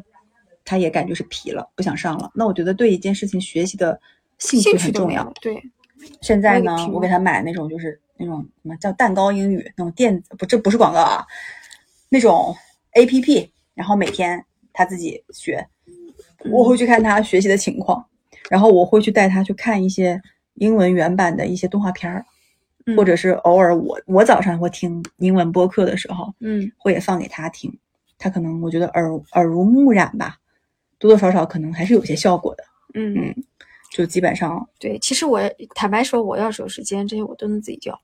[0.64, 2.32] 他也感觉是疲了，不想上了。
[2.36, 4.00] 那我觉得对一件事情学习的
[4.38, 5.28] 兴趣很重要。
[5.42, 5.60] 对，
[6.22, 11.26] 现在呢我给他买那种就是那种什么叫蛋糕英语那种电子，不，这不是广告啊，
[12.10, 12.56] 那种
[12.92, 15.68] A P P，然后每天他自己学，
[16.50, 18.04] 我会去看他学习的情况，
[18.50, 20.20] 然后我会去带他去看一些
[20.56, 22.26] 英文原版的一些动画片儿，
[22.86, 22.96] 嗯。
[22.98, 26.72] 或者是偶尔我我早上会听英文播客的时候，嗯。
[26.78, 27.72] 会也放给他听，
[28.18, 30.38] 他可能我觉得耳耳濡目染吧，
[30.98, 33.14] 多多少少可能还是有些效果的，嗯。
[33.16, 33.36] 嗯
[33.92, 34.68] 就基本上。
[34.78, 35.40] 对，其实我
[35.74, 37.98] 坦白说，我要是有时间，这些我都能自己教，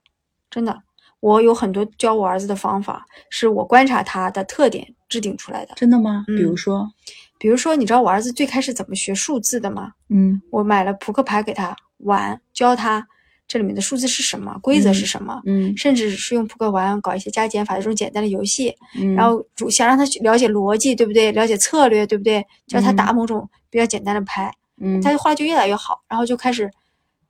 [0.49, 0.81] 真的。
[1.19, 5.74] 我有很多教我儿子的方法，是我观察他的特点制定出来的。
[5.76, 6.24] 真的吗？
[6.30, 6.89] 嗯比如说，
[7.38, 9.91] 比如说，你知道我儿子最开始怎么学数字的吗？
[10.10, 13.06] 嗯我买了扑克牌给他玩，教他
[13.47, 21.32] 这里面的数字是什么，规则是什么，嗯甚至是用扑克玩搞一些加减法的这种简单的游戏，嗯，然后主想让他去了解逻辑，对不对？
[21.34, 22.45] 了解策略，对不对？
[22.67, 26.71] 教他嗯打某种比较简单的牌，嗯，他后来就越来越好，然后就开始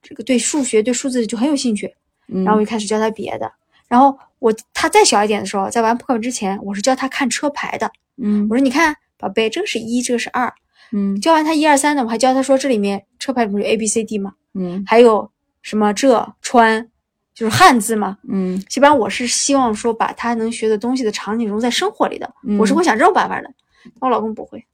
[0.02, 1.92] 这个对数学、对数字就很有兴趣，
[2.28, 3.52] 嗯然后我就开始教他别的。
[3.88, 7.92] 然后我他再小一点的时候，在玩扑克之前，我是教他看车牌的。
[8.18, 10.52] 嗯我说你看，宝贝，这个是一，这个是二。
[10.92, 15.30] 嗯教完他一二三呢，我还教他说这里面车牌不是有 A B C D 吗，嗯还有
[15.62, 16.90] 什么这川，
[17.36, 18.18] 就是汉字嘛。
[18.28, 23.54] 嗯基本上我是希望说把他能学的东西的场景融在生活里的，嗯我是会想这种办法的。
[23.84, 24.66] 但我老公不会，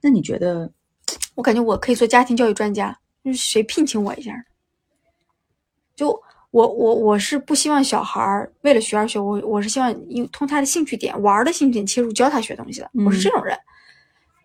[0.00, 0.72] 那你觉得
[1.34, 4.42] 我感觉我可以做家庭教育专家，就是谁聘请我一下呢？
[5.94, 6.18] 就
[6.56, 13.54] 我我我是不希望小孩儿为了学而学，我我是希望用通他的兴趣点、玩儿的兴趣点切入教他学东西的，我是嗯这种人。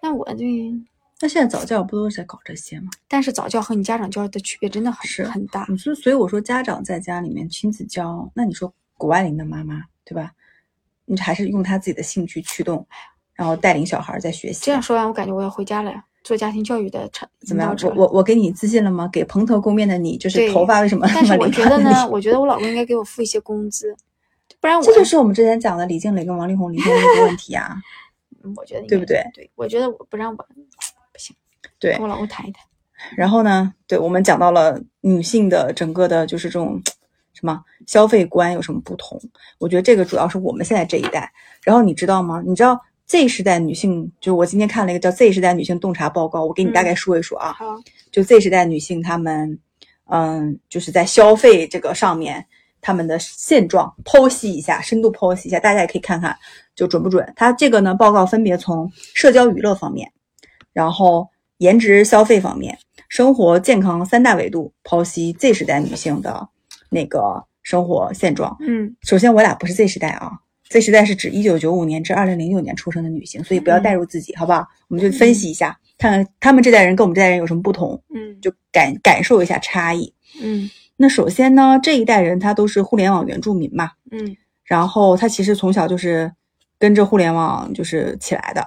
[0.01, 0.73] 那我对，
[1.21, 2.89] 那现在早教不都是在搞这些吗？
[3.07, 5.65] 但是早教和你家长教的区别真的很是很大。
[5.69, 10.33] 你说，所以我说家长在家里面亲自教，那你说谷爱凌的妈妈对吧？
[11.05, 12.85] 你还是用他自己的兴趣驱动，
[13.35, 14.65] 然后带领小孩在学习。
[14.65, 19.09] 这样说完，我感觉我要回家了呀，做家庭教育的产怎么样我我我给你自信了吗？
[19.11, 23.95] 给蓬头垢面的你，就是头发为什么那但是我觉得呢，我觉得我老公应该给我付一些工资，
[24.59, 27.75] 不然我这就是我们之前讲的李静蕾跟王力宏离婚的一个问题啊。
[28.43, 29.23] 嗯我觉得应对不对？
[29.35, 30.43] 对，我觉得我不让我不
[31.19, 31.35] 行，
[31.77, 32.65] 对跟我老公谈一谈。
[33.15, 36.81] 然后呢，对我们讲到了女性的整个的，就是这种
[37.33, 39.21] 什么消费观有什么不同？
[39.59, 41.31] 我觉得这个主要是我们现在这一代。
[41.63, 42.41] 然后你知道吗？
[42.43, 42.79] 你知道
[43.11, 47.51] Z 时代女性，就我今天看了一个叫 Z 时代女性洞察报告，我给你大概说一说啊。
[47.51, 47.65] 好，
[48.09, 49.59] 就 Z 时代女性她们，
[50.05, 52.45] 嗯，就是在消费这个上面，
[52.79, 56.33] 她们的现状剖析一下，深度剖析一下，大家也可以看看
[56.73, 57.33] 就准不准。
[57.35, 60.09] 它这个呢，报告分别从社交娱乐方面，
[60.71, 66.47] 然后颜值消费方面，生活健康三大维度剖析 Z 时代女性的
[66.89, 68.55] 那个生活现状。
[68.61, 70.31] 嗯首先，我俩不是 Z 时代啊
[70.71, 74.65] ，Z 时代是指一九九五年至二零零六年出生的女性，所以不要嗯带入自己，好不好？
[74.87, 78.01] 我们就分析一下，看看他们这代人跟我们这代人有什么不同。
[78.15, 80.13] 嗯就感感受一下差异。
[80.41, 86.31] 嗯那首先呢，这一代人他都是互联网原住民嘛，嗯然后他其实从小就是
[86.79, 88.63] 跟着互联网就是起来的，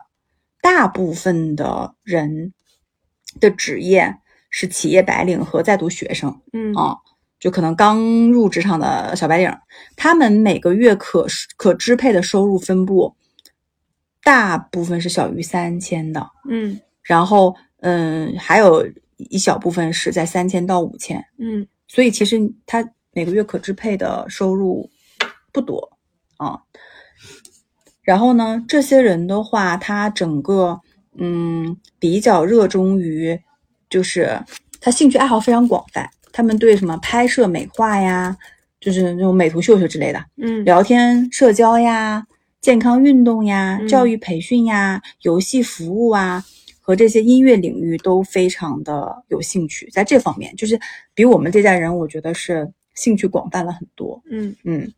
[0.61, 2.53] 大部分的人
[3.41, 4.15] 的职业
[4.51, 6.97] 是企业白领和在读学生嗯啊，
[7.45, 8.01] 就可能刚
[8.33, 9.55] 入职场的小白领，
[9.97, 11.27] 他们每个月可
[11.59, 13.15] 可支配的收入分布，
[14.23, 24.89] 大部分是小于三千的，嗯然后嗯，还有一小部分是在三千到五千，嗯所以其实他每个月可支配的收入
[25.53, 25.99] 不多
[26.39, 26.59] 啊。
[28.01, 30.81] 然后呢，这些人的话，他整个
[31.19, 33.39] 嗯比较热衷于，
[33.91, 34.43] 就是
[34.81, 38.37] 他兴趣爱好非常广泛，他们对什么拍摄美化呀，
[38.81, 42.27] 就是那种美图秀秀之类的，嗯聊天、社交呀、
[42.61, 46.45] 健康运动呀、嗯教育培训呀、游戏服务啊，
[46.81, 50.77] 和这些音乐领域都非常的有兴趣，在这方面就是
[51.15, 54.21] 比我们这代人，我觉得是兴趣广泛了很多。
[54.29, 54.93] 嗯嗯，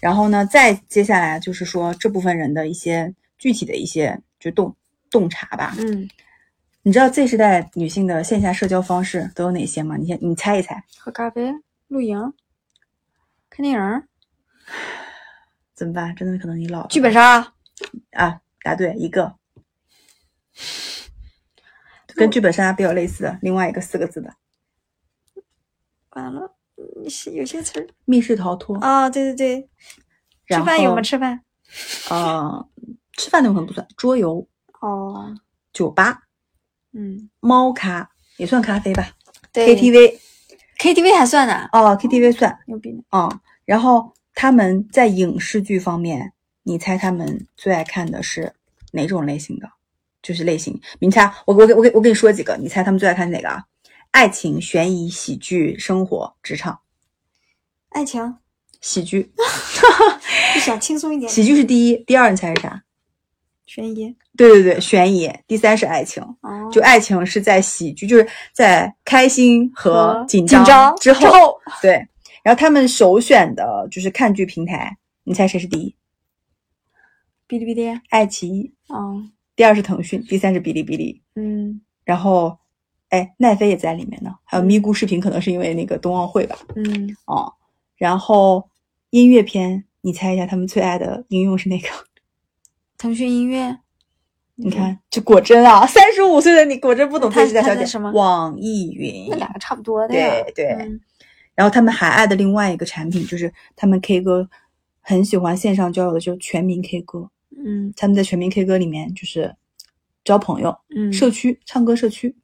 [0.00, 4.72] 然后呢，再接下来就是说这部分人的一些具体的一些就洞
[5.10, 5.74] 洞察吧。
[5.80, 6.08] 嗯，
[6.86, 9.96] 你知道 Z 时代女性的线下社交方式都有哪些吗？
[9.96, 11.52] 你先你猜一猜，喝咖啡、
[11.88, 12.32] 露营、
[13.50, 14.04] 看电影、
[15.74, 16.14] 怎么办？
[16.14, 17.52] 真的可能你老了剧本杀。
[18.12, 19.34] 啊，答对一个，
[22.14, 24.32] 跟剧本杀比较类似的另外一个四个字的
[26.10, 26.54] 完了，
[27.32, 28.78] 有些词儿密室逃脱。
[28.78, 29.68] 啊，对对对，
[30.56, 31.02] 吃饭有后吗？
[31.02, 31.42] 吃饭
[32.10, 32.68] 呃，
[33.14, 34.46] 吃饭那可能不算，桌游、
[34.80, 35.34] 哦，
[35.72, 36.22] 酒吧、
[36.96, 39.10] 嗯，猫咖也算咖啡吧。
[39.52, 40.18] 对，KTV
[40.78, 42.58] KTV 还算呢，哦，KTV 算。
[42.66, 43.02] 牛逼呢。
[43.10, 43.28] 啊、
[43.66, 46.32] 然后他们在影视剧方面，
[46.62, 48.54] 你猜他们最爱看的是
[48.92, 49.68] 哪种类型的？
[50.22, 53.64] 就是类型，你猜，我我给我给我给你说几个，你猜他们最爱看哪个啊？
[54.10, 56.80] 爱情、悬疑、喜剧、生活、职场、
[57.90, 58.36] 爱情？
[58.80, 59.30] 喜剧，
[60.54, 62.82] 就想轻松一点，喜剧是第一，第二你猜是啥？
[63.66, 66.22] 悬疑对对对，悬疑，第三是爱情。
[66.40, 72.06] 哦，就爱情是在喜剧，就是在开心和和紧紧张之后，之后对。
[72.42, 75.94] 然后他们首选的就是看剧平台，你猜谁是第一？
[77.48, 81.20] 哔哩哔哩，爱奇艺，嗯第二是腾讯，第三是哔哩哔哩。
[81.34, 82.56] 嗯然后，
[83.08, 86.56] 哎，奈飞也在里面呢，还有咪咕视频，可能是因为那个冬奥会吧。
[86.76, 87.52] 嗯，哦，
[87.96, 88.68] 然后
[89.10, 91.88] 音乐片，你猜一下他们最爱的应用是哪个？
[92.98, 93.78] 腾讯音乐，
[94.54, 97.84] 你看，这果真啊， 三十五岁的你果真不懂他这时代小姐。
[97.84, 99.36] 什么网易云那。
[99.36, 100.42] 两个差不多的呀。
[100.44, 101.00] 对对嗯
[101.54, 104.46] 然后他们还爱的另外一个产品就是他们 K 歌
[105.00, 107.30] 很喜欢线上交友的，就是全民 K 歌。
[107.64, 109.56] 嗯他们在全民 K 歌里面就是
[110.22, 112.36] 交朋友，嗯，社区唱歌社区。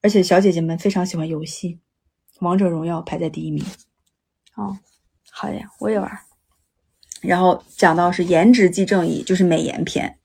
[0.00, 1.78] 而且小姐姐们非常喜欢游戏，
[2.40, 3.64] 王者荣耀排在第一名。
[4.56, 4.76] 哦，
[5.30, 6.18] 好呀，我也玩儿。
[7.20, 10.16] 然后讲到是颜值即正义，就是美颜篇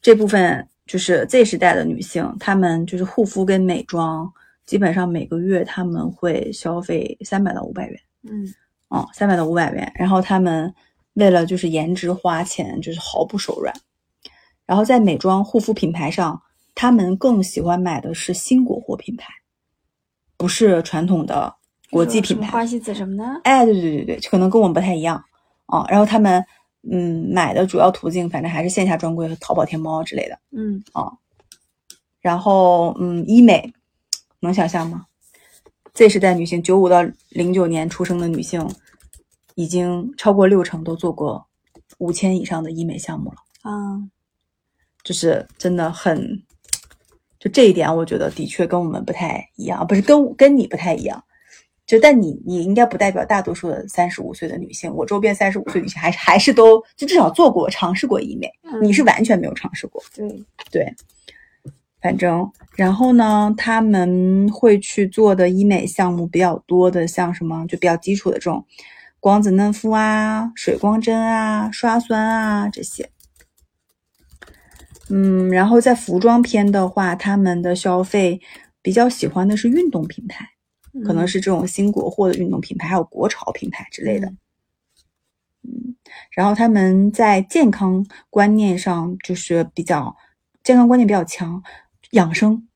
[0.00, 4.30] 这部分，就是 Z 时代的女性，她们就是护肤跟美妆，
[4.66, 8.00] 基本上每个月她们会消费三百到五百元。
[8.24, 8.46] 嗯
[8.88, 9.90] 哦，三百到五百元。
[9.94, 10.72] 然后她们
[11.14, 13.74] 为了就是颜值花钱，就是毫不手软。
[14.66, 16.40] 然后在美妆护肤品牌上，
[16.74, 19.32] 她们更喜欢买的是新国货品牌，
[20.36, 21.54] 不是传统的
[21.90, 22.50] 国际品牌。
[22.50, 23.40] 花西子什么的。
[23.44, 25.22] 哎，对对对对，可能跟我们不太一样
[25.72, 25.84] 啊。
[25.88, 26.44] 然后他们
[26.90, 30.38] 嗯买的主要途径，反正还是线下专柜和淘宝、天猫之类的。
[30.50, 31.10] 嗯啊
[32.20, 33.72] 然后嗯，医美
[34.38, 35.06] 能想象吗
[35.92, 38.64] ？Z 时代女性，九五到零九年出生的女性，
[39.56, 41.44] 已经超过六成都做过
[41.98, 44.00] 五千以上的医美项目了，啊，
[45.02, 46.42] 就是真的很，
[47.40, 51.24] 就这一点，我觉得的确跟我们不太一样，不是跟跟你不太一样。
[51.86, 60.02] 就但你你应该不代表大多数的三十五岁的女性，我周边三十五岁女性还是还是都就至少做过尝试过医美，嗯你是完全没有尝试过。
[60.14, 60.94] 对，对，
[62.00, 68.64] 反正然后呢，他们会去做的医美项目比较多的，像什么就比较基础的这种
[69.20, 73.10] 光子嫩肤啊、水光针啊、刷酸啊这些。
[75.10, 78.40] 嗯，然后在服装篇的话，他们的消费
[78.80, 80.48] 比较喜欢的是运动品牌，
[81.04, 84.28] 可能嗯是这种新国货的运动品牌，还有国潮品牌之类的。
[85.64, 85.94] 嗯
[86.32, 90.14] 然后他们在健康观念上就是比较
[90.62, 91.62] 健康观念比较强，
[92.10, 92.66] 养生、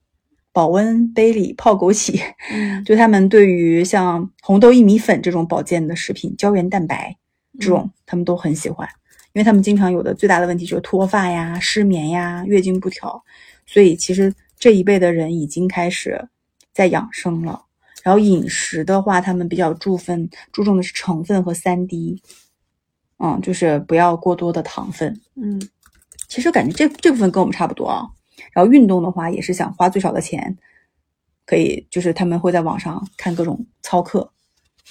[0.52, 7.14] 保温杯里泡枸杞，嗯 就他们对于像红豆薏米粉这种保健的食品、胶原蛋白
[7.58, 8.88] 这种，他们都很喜欢，
[9.32, 13.22] 因为他们经常有的最大的问题就是脱发呀、失眠呀、月经不调，
[13.66, 16.28] 所以其实这一辈的人已经开始
[16.72, 17.65] 在养生了。
[18.06, 22.22] 然后饮食的话，他们比较注分注重的是成分和三低，
[23.18, 25.20] 嗯，就是不要过多的糖分。
[25.34, 25.60] 嗯
[26.28, 28.06] 其实感觉这这部分跟我们差不多啊。
[28.52, 30.56] 然后运动的话，也是想花最少的钱，
[31.44, 34.30] 可以就是他们会在网上看各种操课，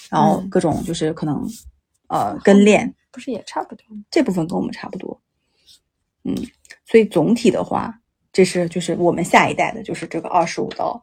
[0.10, 1.50] 然后嗯各种就是可能
[2.08, 3.86] 呃跟练不是也差不多？
[4.12, 5.22] 这部分跟我们差不多。
[6.26, 6.36] 嗯，
[6.84, 7.98] 所以总体的话，
[8.34, 11.02] 这是就是我们下一代的，就是这个二十五到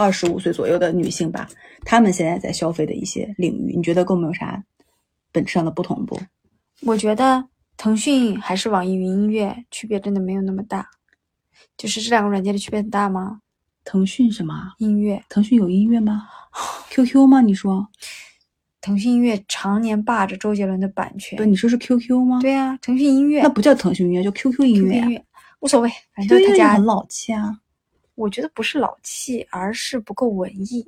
[0.00, 1.46] 二十五岁左右的女性吧，
[1.84, 4.64] 她们现在在消费的一些领域，你觉得跟我们有啥
[5.30, 6.18] 本质上的不同不？
[6.82, 7.44] 我觉得
[7.76, 10.88] 腾讯还是网易云音乐区别真的没有那么大，
[11.76, 13.40] 就是这两个软件的区别很大吗？
[13.84, 14.72] 腾讯什么？
[14.78, 16.26] 音乐，腾讯有音乐吗？
[16.90, 17.40] QQ 吗？
[17.42, 17.86] 你说？
[18.80, 21.44] 腾讯音乐常年霸着周杰伦的版权不，。
[21.44, 22.40] 你说是 QQ 吗？
[22.40, 25.24] 对啊，腾讯音乐那不叫腾讯音乐，叫 QQ 音乐呀、音乐
[25.60, 27.60] 无所谓，反正他家很老气啊。
[28.20, 30.86] 我觉得不是老气，而是不够文艺，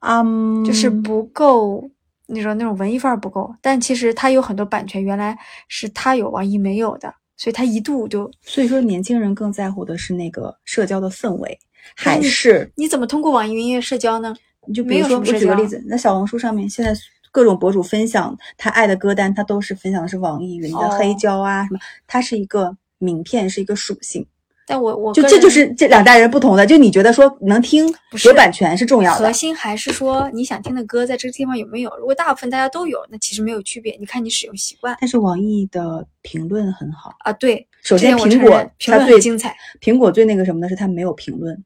[0.00, 1.88] 嗯，就是不够
[2.26, 3.54] 那种那种文艺范儿不够。
[3.60, 11.58] 但其实它有很多版权，原来是他有，网易没有的，所以他一度就所以说年轻人更在乎的是那个社交的氛围，
[11.94, 14.34] 还是你怎么通过网易云音乐社交呢？
[14.66, 16.92] 你就比如说，我举个例子，那小红书上面现在
[17.30, 24.26] 各种博主分享他爱的歌单，他都是分享的是网易云的哦黑胶啊什么，它是一个名片，是一个属性。
[24.66, 26.66] 但我我就这就是这两代人不同的。
[26.66, 27.86] 就你觉得说能听
[28.24, 31.96] 有版权是重要的，核心还是说你想听的歌在这个地方有没有？
[31.98, 33.96] 如果大部分大家都有，那其实没有区别。
[34.00, 37.12] 你看你使用习惯但是网易的评论很好。
[37.20, 37.32] 啊。
[37.34, 41.56] 对，首先，苹果评它最论精彩，苹果最那个什么的是它没有评论，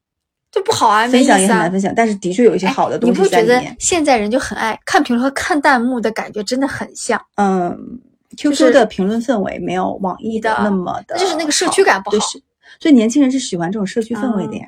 [0.52, 1.72] 就不好啊，分享也很难。
[1.72, 3.62] 分享，但是的确有一些哎好的东西你不觉得。
[3.78, 7.20] 现在人就很爱看评论和看弹幕的感觉真的很像？
[7.36, 7.98] 嗯
[8.36, 12.26] ，QQ 的评论氛围没有网易的的那么的，那就是那个社区感不好
[12.78, 14.66] 所以年轻人是喜欢这种社区氛围的呀。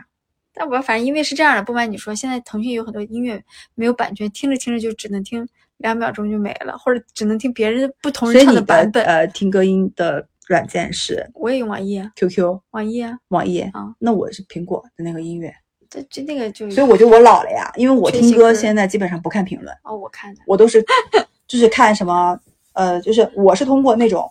[0.54, 3.42] 但我反正因为是这样的，不瞒你说，现在腾讯有很多音乐
[3.74, 5.48] 没有版权，听着听着就只能听
[5.78, 9.02] 两秒钟就没了，或者只能听别人不同人唱的版本。
[9.04, 15.54] 呃听歌音的软件是我也用网易啊，QQ、网易啊，网易啊，那我是苹果的那个音乐，
[15.88, 19.74] 这这那个就所以我觉得我老了呀，因为我听歌现在基本上不看评论。
[19.84, 20.84] 哦，我看的我都是
[21.48, 22.38] 就是看什么
[22.74, 24.30] 呃，就是我是通过那种，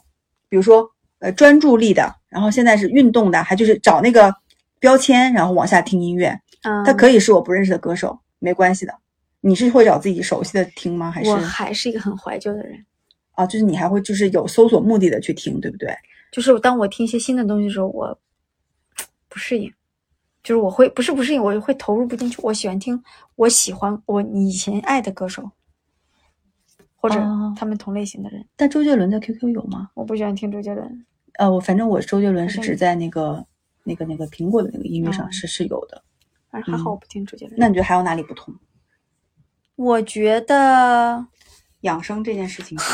[0.50, 0.88] 比如说
[1.22, 4.36] 呃专注力的，然后现在是运动的，还就是找那个
[4.80, 6.38] 标签，然后往下听音乐。
[6.64, 8.94] 嗯，它可以是我不认识的歌手，没关系的。
[9.40, 11.10] 你是会找自己熟悉的听吗？
[11.10, 12.86] 还是我还是一个很怀旧的人，
[13.32, 15.96] 啊，就是你还会就是有搜索目的的去听，对不对？
[16.32, 18.16] 就是当我听一些新的东西的时候，我
[19.28, 19.74] 不适应，
[20.44, 22.38] 就是我会不是不适应，我会投入不进去。
[22.44, 23.04] 我喜欢听
[23.36, 25.50] 我喜欢我以前爱的歌手，
[26.96, 28.46] 或者哦他们同类型的人。
[28.56, 29.90] 但周杰伦在 QQ 有吗？
[29.96, 31.06] 我不喜欢听周杰伦，
[31.40, 33.46] 呃，我反正我周杰伦是只在那个
[33.84, 36.04] 那个那个苹果的那个音乐上哦是是有的。
[36.50, 37.58] 反正还好嗯我不听周杰伦。
[37.58, 38.54] 那你觉得还有哪里不同？
[39.76, 41.26] 我觉得
[41.82, 42.88] 养生这件事情上，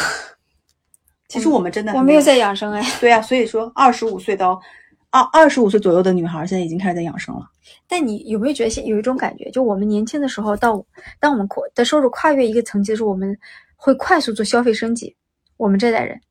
[1.27, 4.61] 其实我们真的我没有在养生哎，对呀、所以说二十五岁到
[5.09, 7.49] 二二十五岁左右的女孩，现在已经开始在养生了。
[7.87, 10.85] 但你有没有觉得现有一种感觉，就我们年轻的时候，到
[11.19, 13.37] 当我们跨的收入跨越一个层级的时候，我们
[13.75, 15.13] 会快速做消费升级。
[15.57, 16.21] 我们这代人，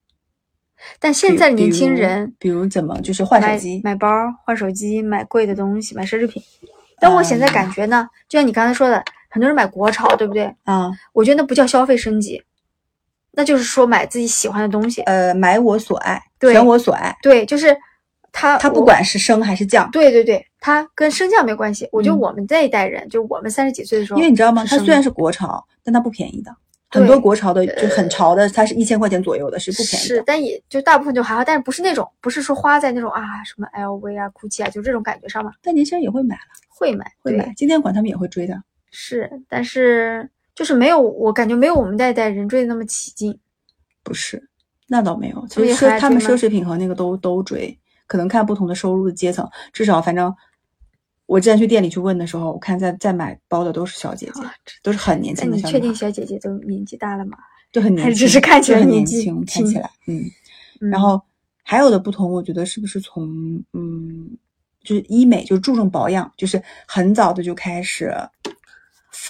[0.99, 4.09] 但现在的年轻人比如，怎么就是换手机，买包、
[4.45, 6.43] 换手机、买贵的东西、买奢侈品。
[6.99, 10.55] 但我现在感觉呢，就像你刚才说的，很多人买国潮，对不对？
[10.65, 12.43] 啊，我觉得那不叫消费升级，
[13.33, 15.03] 那就是说买自己喜欢的东西。
[15.03, 17.77] 呃，买我所爱，对选我所爱，对，就是
[18.33, 21.89] 他，他不管是升还是降，对对对，他跟升降没关系。
[21.93, 24.65] 我觉得嗯我们这一代人，就我们三十几岁的时候，因为你知道吗？
[24.67, 26.55] 它虽然是国潮，但它不便宜的。
[26.97, 30.23] 对很多国潮的就很潮的，它是一千块钱左右的，是不便宜是，的。
[30.27, 38.63] 但也就大部分就还好，但是不是那种，不是说花在那种啊什么 LV 啊、GUCCI 啊，就这种感觉上嘛，但年轻人也会买了，会买，会买，经典款他们也会追的。
[38.91, 43.39] 是，但是就是没有，我感觉没有我们那一代人追的那么起劲。
[44.03, 44.49] 不是，
[44.89, 45.47] 那倒没有。
[45.51, 47.77] 其实奢他们奢侈品和那个都都追，
[48.07, 49.47] 可能看不同的收入的阶层。
[49.73, 50.35] 至少反正
[51.27, 57.37] 我之前去店里去问的时候，我看在在买包的都是小姐姐，啊都是很年轻的小女孩，确定小姐姐都年纪大了吗？
[57.73, 60.19] 就很年轻，只是看起来很年轻，看起来嗯。
[60.81, 61.21] 嗯然后
[61.63, 63.29] 还有的不同，我觉得是不是从
[63.73, 64.29] 嗯，
[64.85, 68.15] 就是医美，就是注重保养，就是很早的就开始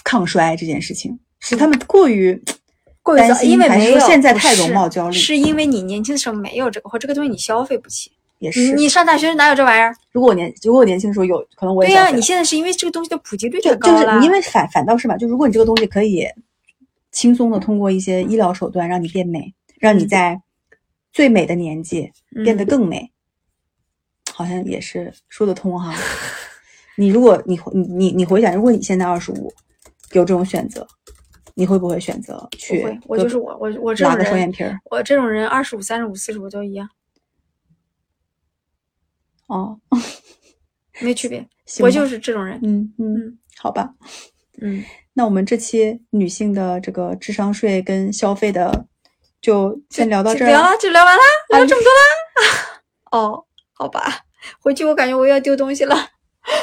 [0.03, 2.39] 抗衰这件事情，是他们过于
[3.01, 8.11] 过于早，担心，还是因为没有说现在太容貌焦虑，是因为你年轻的时候没有这个，或这个东西你消费不起。
[8.39, 8.59] 也是。
[8.59, 9.93] 你你上大学哪有这玩意儿？
[10.11, 14.15] 如果我年如果我年轻的时候有可能我也对呀、你现在是因为这个东西的普及率就太高了。
[14.15, 16.25] 就是因为反反倒是嘛，就如果你这个东西可以
[17.11, 20.41] 轻松的通过一些医疗手段让你变美，让你嗯在
[21.11, 22.11] 最美的年纪
[22.43, 23.11] 变得嗯更美，
[24.33, 25.95] 好像也是说得通哈。
[26.95, 29.53] 你如果你你你你回想，如果你现在二十五
[30.13, 30.87] 有这种选择，
[31.53, 34.79] 你会不会选择不去会，我就是我，我我这拉个种人，双眼皮儿？
[34.85, 36.87] 我这种人二十五、三十五、四十五都一样，
[39.47, 39.79] 哦，
[41.01, 41.45] 没区别。
[41.81, 42.59] 我就是这种人。
[42.63, 43.93] 嗯嗯嗯，好吧。
[44.61, 44.83] 嗯，
[45.13, 48.87] 那我们这期女性的这个智商税跟消费的，
[49.41, 52.81] 就先聊到这儿聊了，就聊完了，聊了这么多啦。
[53.11, 54.01] 哦，好吧，
[54.59, 55.95] 回去我感觉我又要丢东西了。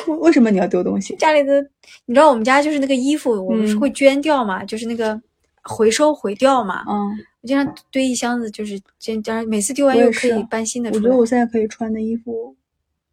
[0.07, 1.15] 为为什么你要丢东西？
[1.17, 1.61] 家里的，
[2.07, 5.21] 你知道我们家就是那个衣服，我们是嗯会捐掉嘛，就是那个
[5.63, 6.83] 回收回掉嘛。
[6.89, 7.11] 嗯，
[7.43, 11.03] 我经常堆一箱子，就是这这样，每次丢完又可以搬新的出来。
[11.03, 12.57] 我觉得我现在可以穿的衣服，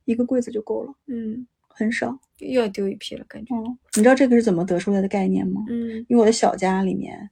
[0.06, 2.18] 一个柜子就够了，嗯，很少。
[2.40, 3.56] 又要丢一批了，感觉。
[3.56, 5.64] 嗯，你知道这个是怎么得出来的概念吗？
[5.70, 7.30] 嗯，因为我的小家里面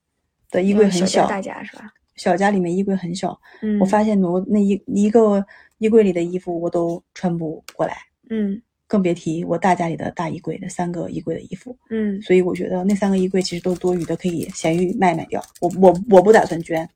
[0.52, 1.92] 的衣柜很小小，大家是吧？
[2.16, 5.44] 小家里面衣柜很小，嗯，我发现挪那一一个
[5.78, 7.96] 衣柜里的衣服我都穿不过来，
[8.30, 11.76] 嗯，更别提我大家里的大衣柜的三个衣柜的衣服。
[11.90, 15.42] 嗯所以我觉得那三个衣柜其实都是多余的，可以闲鱼卖卖掉。
[15.62, 16.88] 我我我不打算捐，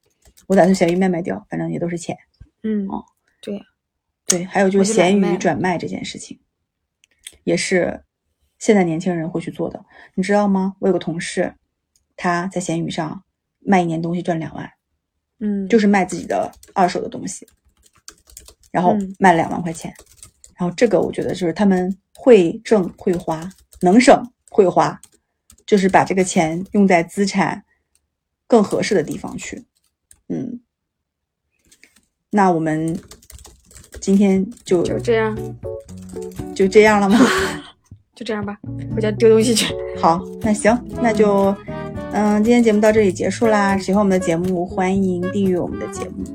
[0.48, 2.16] 我打算闲鱼卖卖掉，反正也都是钱。
[2.62, 3.04] 嗯哦，
[3.42, 3.62] 对呀，
[4.38, 6.40] 对，还有就是闲鱼转卖这件事情，
[7.44, 8.04] 也是
[8.60, 9.86] 现在年轻人会去做的。
[10.16, 10.76] 你知道吗？
[10.80, 11.56] 我有个同事，
[12.16, 13.24] 他在闲鱼上
[13.60, 14.70] 卖一年东西赚两万，
[15.40, 17.48] 嗯，就是卖自己的二手的东西，
[18.72, 19.94] 然后卖了两万块钱。
[20.56, 23.50] 然后这个我觉得就是他们会挣会花，
[23.82, 25.02] 能省会花，
[25.66, 27.66] 就是把这个钱用在资产
[28.46, 29.66] 更合适的地方去。
[30.30, 30.62] 嗯，
[32.30, 32.98] 那我们
[34.04, 35.34] 今天就就这样，
[36.54, 37.18] 就这样了吗？
[38.14, 38.58] 就这样吧，
[38.94, 39.74] 回家丢东西去。
[39.98, 41.56] 好，那行，那就
[42.12, 43.78] 嗯，今天节目到这里结束啦。
[43.78, 46.26] 喜欢我们的节目，欢迎订阅我们的节目。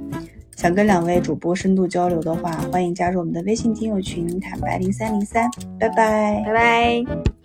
[0.57, 5.47] 想跟两位主播深度交流的话，欢迎加入我们的微信听友群，坦白零三零三。
[5.79, 7.38] 拜拜拜拜。